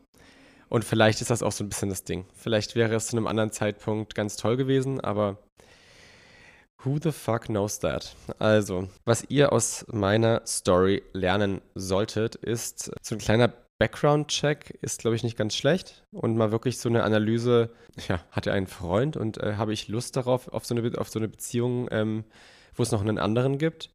Und 0.68 0.84
vielleicht 0.84 1.20
ist 1.20 1.30
das 1.30 1.42
auch 1.42 1.52
so 1.52 1.64
ein 1.64 1.68
bisschen 1.68 1.88
das 1.88 2.04
Ding. 2.04 2.26
Vielleicht 2.34 2.74
wäre 2.74 2.94
es 2.94 3.06
zu 3.06 3.16
einem 3.16 3.26
anderen 3.26 3.52
Zeitpunkt 3.52 4.14
ganz 4.14 4.36
toll 4.36 4.56
gewesen, 4.56 5.00
aber 5.00 5.38
who 6.84 6.98
the 7.02 7.12
fuck 7.12 7.46
knows 7.46 7.78
that? 7.80 8.14
Also, 8.38 8.88
was 9.04 9.24
ihr 9.28 9.52
aus 9.52 9.84
meiner 9.88 10.42
Story 10.46 11.02
lernen 11.12 11.60
solltet, 11.74 12.36
ist 12.36 12.90
so 13.02 13.14
ein 13.14 13.18
kleiner 13.18 13.52
Background-Check 13.78 14.78
ist, 14.80 15.00
glaube 15.00 15.16
ich, 15.16 15.22
nicht 15.22 15.36
ganz 15.36 15.54
schlecht. 15.54 16.02
Und 16.10 16.36
mal 16.36 16.50
wirklich 16.50 16.78
so 16.78 16.88
eine 16.88 17.02
Analyse, 17.02 17.70
ja, 18.08 18.24
hat 18.30 18.48
einen 18.48 18.66
Freund 18.66 19.16
und 19.16 19.38
äh, 19.38 19.54
habe 19.56 19.72
ich 19.72 19.88
Lust 19.88 20.16
darauf, 20.16 20.48
auf 20.48 20.64
so 20.64 20.74
eine, 20.74 20.98
auf 20.98 21.10
so 21.10 21.18
eine 21.18 21.28
Beziehung, 21.28 21.88
ähm, 21.90 22.24
wo 22.74 22.82
es 22.82 22.92
noch 22.92 23.02
einen 23.02 23.18
anderen 23.18 23.58
gibt? 23.58 23.90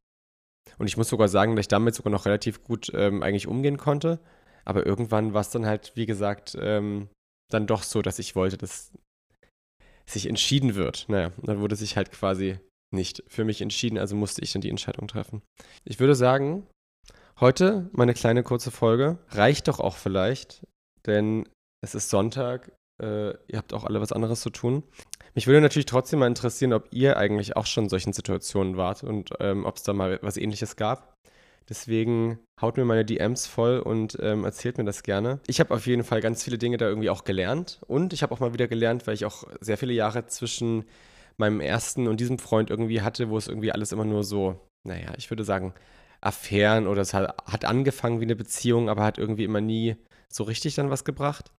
Und 0.78 0.86
ich 0.86 0.96
muss 0.96 1.08
sogar 1.08 1.28
sagen, 1.28 1.56
dass 1.56 1.64
ich 1.64 1.68
damit 1.68 1.94
sogar 1.94 2.12
noch 2.12 2.26
relativ 2.26 2.62
gut 2.62 2.92
ähm, 2.94 3.22
eigentlich 3.22 3.48
umgehen 3.48 3.76
konnte. 3.76 4.20
Aber 4.64 4.86
irgendwann 4.86 5.34
war 5.34 5.40
es 5.40 5.50
dann 5.50 5.66
halt, 5.66 5.92
wie 5.96 6.06
gesagt, 6.06 6.56
ähm, 6.60 7.08
dann 7.50 7.66
doch 7.66 7.82
so, 7.82 8.00
dass 8.02 8.20
ich 8.20 8.36
wollte, 8.36 8.56
dass 8.56 8.92
sich 10.06 10.26
entschieden 10.26 10.76
wird. 10.76 11.06
Naja, 11.08 11.32
dann 11.42 11.60
wurde 11.60 11.76
sich 11.76 11.96
halt 11.96 12.12
quasi 12.12 12.58
nicht 12.92 13.22
für 13.28 13.44
mich 13.44 13.60
entschieden, 13.60 13.98
also 13.98 14.16
musste 14.16 14.42
ich 14.42 14.52
dann 14.52 14.62
die 14.62 14.70
Entscheidung 14.70 15.08
treffen. 15.08 15.42
Ich 15.84 16.00
würde 16.00 16.14
sagen, 16.14 16.66
heute 17.40 17.90
meine 17.92 18.14
kleine 18.14 18.42
kurze 18.42 18.70
Folge 18.70 19.18
reicht 19.30 19.68
doch 19.68 19.80
auch 19.80 19.96
vielleicht, 19.96 20.66
denn 21.06 21.48
es 21.82 21.94
ist 21.94 22.10
Sonntag, 22.10 22.72
äh, 23.02 23.30
ihr 23.48 23.58
habt 23.58 23.74
auch 23.74 23.84
alle 23.84 24.00
was 24.00 24.12
anderes 24.12 24.40
zu 24.40 24.50
tun. 24.50 24.82
Mich 25.34 25.46
würde 25.46 25.60
natürlich 25.60 25.86
trotzdem 25.86 26.18
mal 26.18 26.26
interessieren, 26.26 26.72
ob 26.72 26.88
ihr 26.92 27.16
eigentlich 27.16 27.56
auch 27.56 27.66
schon 27.66 27.84
in 27.84 27.90
solchen 27.90 28.12
Situationen 28.12 28.76
wart 28.76 29.02
und 29.02 29.30
ähm, 29.40 29.64
ob 29.64 29.76
es 29.76 29.82
da 29.82 29.92
mal 29.92 30.18
was 30.22 30.36
ähnliches 30.36 30.76
gab. 30.76 31.12
Deswegen 31.68 32.38
haut 32.60 32.76
mir 32.76 32.84
meine 32.84 33.04
DMs 33.04 33.46
voll 33.46 33.78
und 33.78 34.18
ähm, 34.20 34.44
erzählt 34.44 34.78
mir 34.78 34.84
das 34.84 35.02
gerne. 35.02 35.40
Ich 35.46 35.60
habe 35.60 35.72
auf 35.72 35.86
jeden 35.86 36.04
Fall 36.04 36.20
ganz 36.20 36.42
viele 36.42 36.58
Dinge 36.58 36.76
da 36.76 36.86
irgendwie 36.86 37.08
auch 37.08 37.24
gelernt. 37.24 37.80
Und 37.86 38.12
ich 38.12 38.22
habe 38.22 38.34
auch 38.34 38.40
mal 38.40 38.52
wieder 38.52 38.68
gelernt, 38.68 39.06
weil 39.06 39.14
ich 39.14 39.24
auch 39.24 39.44
sehr 39.60 39.78
viele 39.78 39.92
Jahre 39.92 40.26
zwischen 40.26 40.84
meinem 41.36 41.60
ersten 41.60 42.08
und 42.08 42.20
diesem 42.20 42.38
Freund 42.38 42.70
irgendwie 42.70 43.02
hatte, 43.02 43.30
wo 43.30 43.36
es 43.36 43.48
irgendwie 43.48 43.72
alles 43.72 43.92
immer 43.92 44.04
nur 44.04 44.24
so, 44.24 44.60
naja, 44.84 45.12
ich 45.16 45.30
würde 45.30 45.44
sagen, 45.44 45.74
Affären 46.20 46.86
oder 46.86 47.02
es 47.02 47.14
hat, 47.14 47.34
hat 47.46 47.64
angefangen 47.64 48.20
wie 48.20 48.24
eine 48.24 48.36
Beziehung, 48.36 48.88
aber 48.88 49.02
hat 49.04 49.18
irgendwie 49.18 49.44
immer 49.44 49.60
nie 49.60 49.96
so 50.28 50.44
richtig 50.44 50.74
dann 50.74 50.90
was 50.90 51.04
gebracht. 51.04 51.52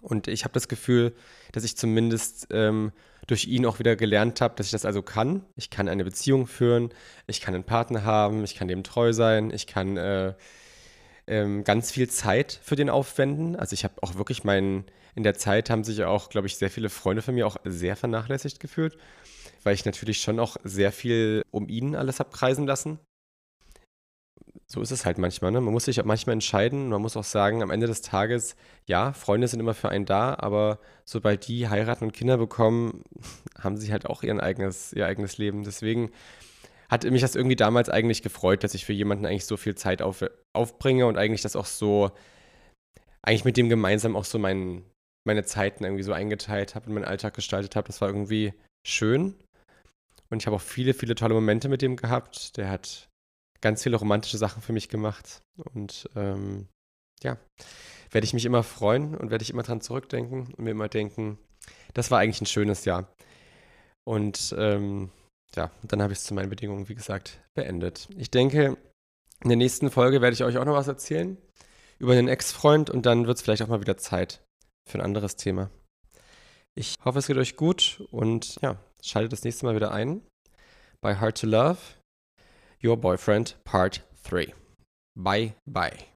Und 0.00 0.26
ich 0.26 0.44
habe 0.44 0.52
das 0.52 0.66
Gefühl, 0.66 1.14
dass 1.52 1.62
ich 1.62 1.76
zumindest 1.76 2.48
ähm, 2.50 2.92
durch 3.28 3.46
ihn 3.46 3.64
auch 3.66 3.78
wieder 3.78 3.94
gelernt 3.94 4.40
habe, 4.40 4.54
dass 4.56 4.66
ich 4.66 4.72
das 4.72 4.84
also 4.84 5.00
kann. 5.00 5.44
Ich 5.54 5.70
kann 5.70 5.88
eine 5.88 6.02
Beziehung 6.02 6.48
führen, 6.48 6.90
ich 7.28 7.40
kann 7.40 7.54
einen 7.54 7.64
Partner 7.64 8.02
haben, 8.02 8.42
ich 8.42 8.56
kann 8.56 8.66
dem 8.66 8.82
treu 8.82 9.12
sein, 9.12 9.52
ich 9.52 9.68
kann 9.68 9.96
äh, 9.96 10.34
ähm, 11.26 11.64
ganz 11.64 11.90
viel 11.90 12.08
Zeit 12.08 12.60
für 12.62 12.76
den 12.76 12.90
aufwenden. 12.90 13.56
Also 13.56 13.74
ich 13.74 13.84
habe 13.84 13.94
auch 14.02 14.16
wirklich 14.16 14.44
meinen, 14.44 14.84
in 15.14 15.22
der 15.22 15.34
Zeit 15.34 15.70
haben 15.70 15.84
sich 15.84 16.02
auch, 16.04 16.28
glaube 16.28 16.46
ich, 16.46 16.56
sehr 16.56 16.70
viele 16.70 16.88
Freunde 16.90 17.22
von 17.22 17.34
mir 17.34 17.46
auch 17.46 17.56
sehr 17.64 17.96
vernachlässigt 17.96 18.60
gefühlt, 18.60 18.96
weil 19.62 19.74
ich 19.74 19.84
natürlich 19.84 20.20
schon 20.20 20.40
auch 20.40 20.56
sehr 20.64 20.92
viel 20.92 21.42
um 21.50 21.68
ihn 21.68 21.96
alles 21.96 22.20
habe 22.20 22.30
kreisen 22.30 22.66
lassen 22.66 22.98
so 24.72 24.80
ist 24.80 24.90
es 24.90 25.04
halt 25.04 25.18
manchmal. 25.18 25.52
Ne? 25.52 25.60
Man 25.60 25.72
muss 25.72 25.84
sich 25.84 26.00
auch 26.00 26.06
manchmal 26.06 26.32
entscheiden. 26.32 26.88
Man 26.88 27.02
muss 27.02 27.16
auch 27.16 27.24
sagen, 27.24 27.62
am 27.62 27.70
Ende 27.70 27.86
des 27.86 28.00
Tages, 28.00 28.56
ja, 28.86 29.12
Freunde 29.12 29.46
sind 29.46 29.60
immer 29.60 29.74
für 29.74 29.90
einen 29.90 30.06
da, 30.06 30.34
aber 30.38 30.78
sobald 31.04 31.46
die 31.46 31.68
heiraten 31.68 32.04
und 32.04 32.12
Kinder 32.12 32.38
bekommen, 32.38 33.04
haben 33.60 33.76
sie 33.76 33.92
halt 33.92 34.06
auch 34.06 34.22
ihren 34.22 34.40
eigenes, 34.40 34.94
ihr 34.94 35.06
eigenes 35.06 35.36
Leben. 35.36 35.62
Deswegen 35.64 36.10
hat 36.92 37.10
mich 37.10 37.22
das 37.22 37.36
irgendwie 37.36 37.56
damals 37.56 37.88
eigentlich 37.88 38.20
gefreut, 38.20 38.62
dass 38.62 38.74
ich 38.74 38.84
für 38.84 38.92
jemanden 38.92 39.24
eigentlich 39.24 39.46
so 39.46 39.56
viel 39.56 39.74
Zeit 39.74 40.02
auf, 40.02 40.22
aufbringe 40.52 41.06
und 41.06 41.16
eigentlich 41.16 41.40
das 41.40 41.56
auch 41.56 41.64
so, 41.64 42.10
eigentlich 43.22 43.46
mit 43.46 43.56
dem 43.56 43.70
gemeinsam 43.70 44.14
auch 44.14 44.26
so 44.26 44.38
mein, 44.38 44.84
meine 45.26 45.42
Zeiten 45.42 45.84
irgendwie 45.84 46.02
so 46.02 46.12
eingeteilt 46.12 46.74
habe 46.74 46.88
und 46.88 46.92
meinen 46.92 47.06
Alltag 47.06 47.32
gestaltet 47.32 47.76
habe. 47.76 47.86
Das 47.86 48.02
war 48.02 48.08
irgendwie 48.08 48.52
schön. 48.86 49.34
Und 50.28 50.42
ich 50.42 50.46
habe 50.46 50.56
auch 50.56 50.60
viele, 50.60 50.92
viele 50.92 51.14
tolle 51.14 51.32
Momente 51.32 51.70
mit 51.70 51.80
dem 51.80 51.96
gehabt. 51.96 52.58
Der 52.58 52.68
hat 52.68 53.08
ganz 53.62 53.82
viele 53.82 53.96
romantische 53.96 54.36
Sachen 54.36 54.60
für 54.60 54.74
mich 54.74 54.90
gemacht. 54.90 55.40
Und 55.72 56.10
ähm, 56.14 56.68
ja, 57.22 57.38
werde 58.10 58.26
ich 58.26 58.34
mich 58.34 58.44
immer 58.44 58.62
freuen 58.62 59.14
und 59.14 59.30
werde 59.30 59.42
ich 59.42 59.50
immer 59.50 59.62
dran 59.62 59.80
zurückdenken 59.80 60.52
und 60.52 60.58
mir 60.58 60.72
immer 60.72 60.88
denken, 60.88 61.38
das 61.94 62.10
war 62.10 62.18
eigentlich 62.18 62.42
ein 62.42 62.46
schönes 62.46 62.84
Jahr. 62.84 63.08
Und 64.04 64.54
ähm, 64.58 65.10
ja, 65.56 65.70
dann 65.82 66.02
habe 66.02 66.12
ich 66.12 66.20
es 66.20 66.24
zu 66.24 66.34
meinen 66.34 66.50
Bedingungen, 66.50 66.88
wie 66.88 66.94
gesagt, 66.94 67.40
beendet. 67.54 68.08
Ich 68.16 68.30
denke, 68.30 68.76
in 69.42 69.48
der 69.48 69.56
nächsten 69.56 69.90
Folge 69.90 70.20
werde 70.20 70.34
ich 70.34 70.44
euch 70.44 70.58
auch 70.58 70.64
noch 70.64 70.74
was 70.74 70.88
erzählen 70.88 71.36
über 71.98 72.12
einen 72.12 72.28
Ex-Freund 72.28 72.90
und 72.90 73.06
dann 73.06 73.26
wird 73.26 73.36
es 73.36 73.42
vielleicht 73.42 73.62
auch 73.62 73.68
mal 73.68 73.80
wieder 73.80 73.96
Zeit 73.96 74.42
für 74.88 74.98
ein 74.98 75.04
anderes 75.04 75.36
Thema. 75.36 75.70
Ich 76.74 76.96
hoffe, 77.04 77.18
es 77.18 77.26
geht 77.26 77.36
euch 77.36 77.56
gut 77.56 78.02
und 78.10 78.60
ja, 78.62 78.76
schaltet 79.02 79.32
das 79.32 79.44
nächste 79.44 79.66
Mal 79.66 79.76
wieder 79.76 79.92
ein 79.92 80.22
bei 81.00 81.16
Hard 81.16 81.40
to 81.40 81.46
Love. 81.46 81.78
Your 82.82 82.96
Boyfriend 82.96 83.56
Part 83.64 84.02
3. 84.24 84.52
Bye 85.14 85.54
bye. 85.66 86.11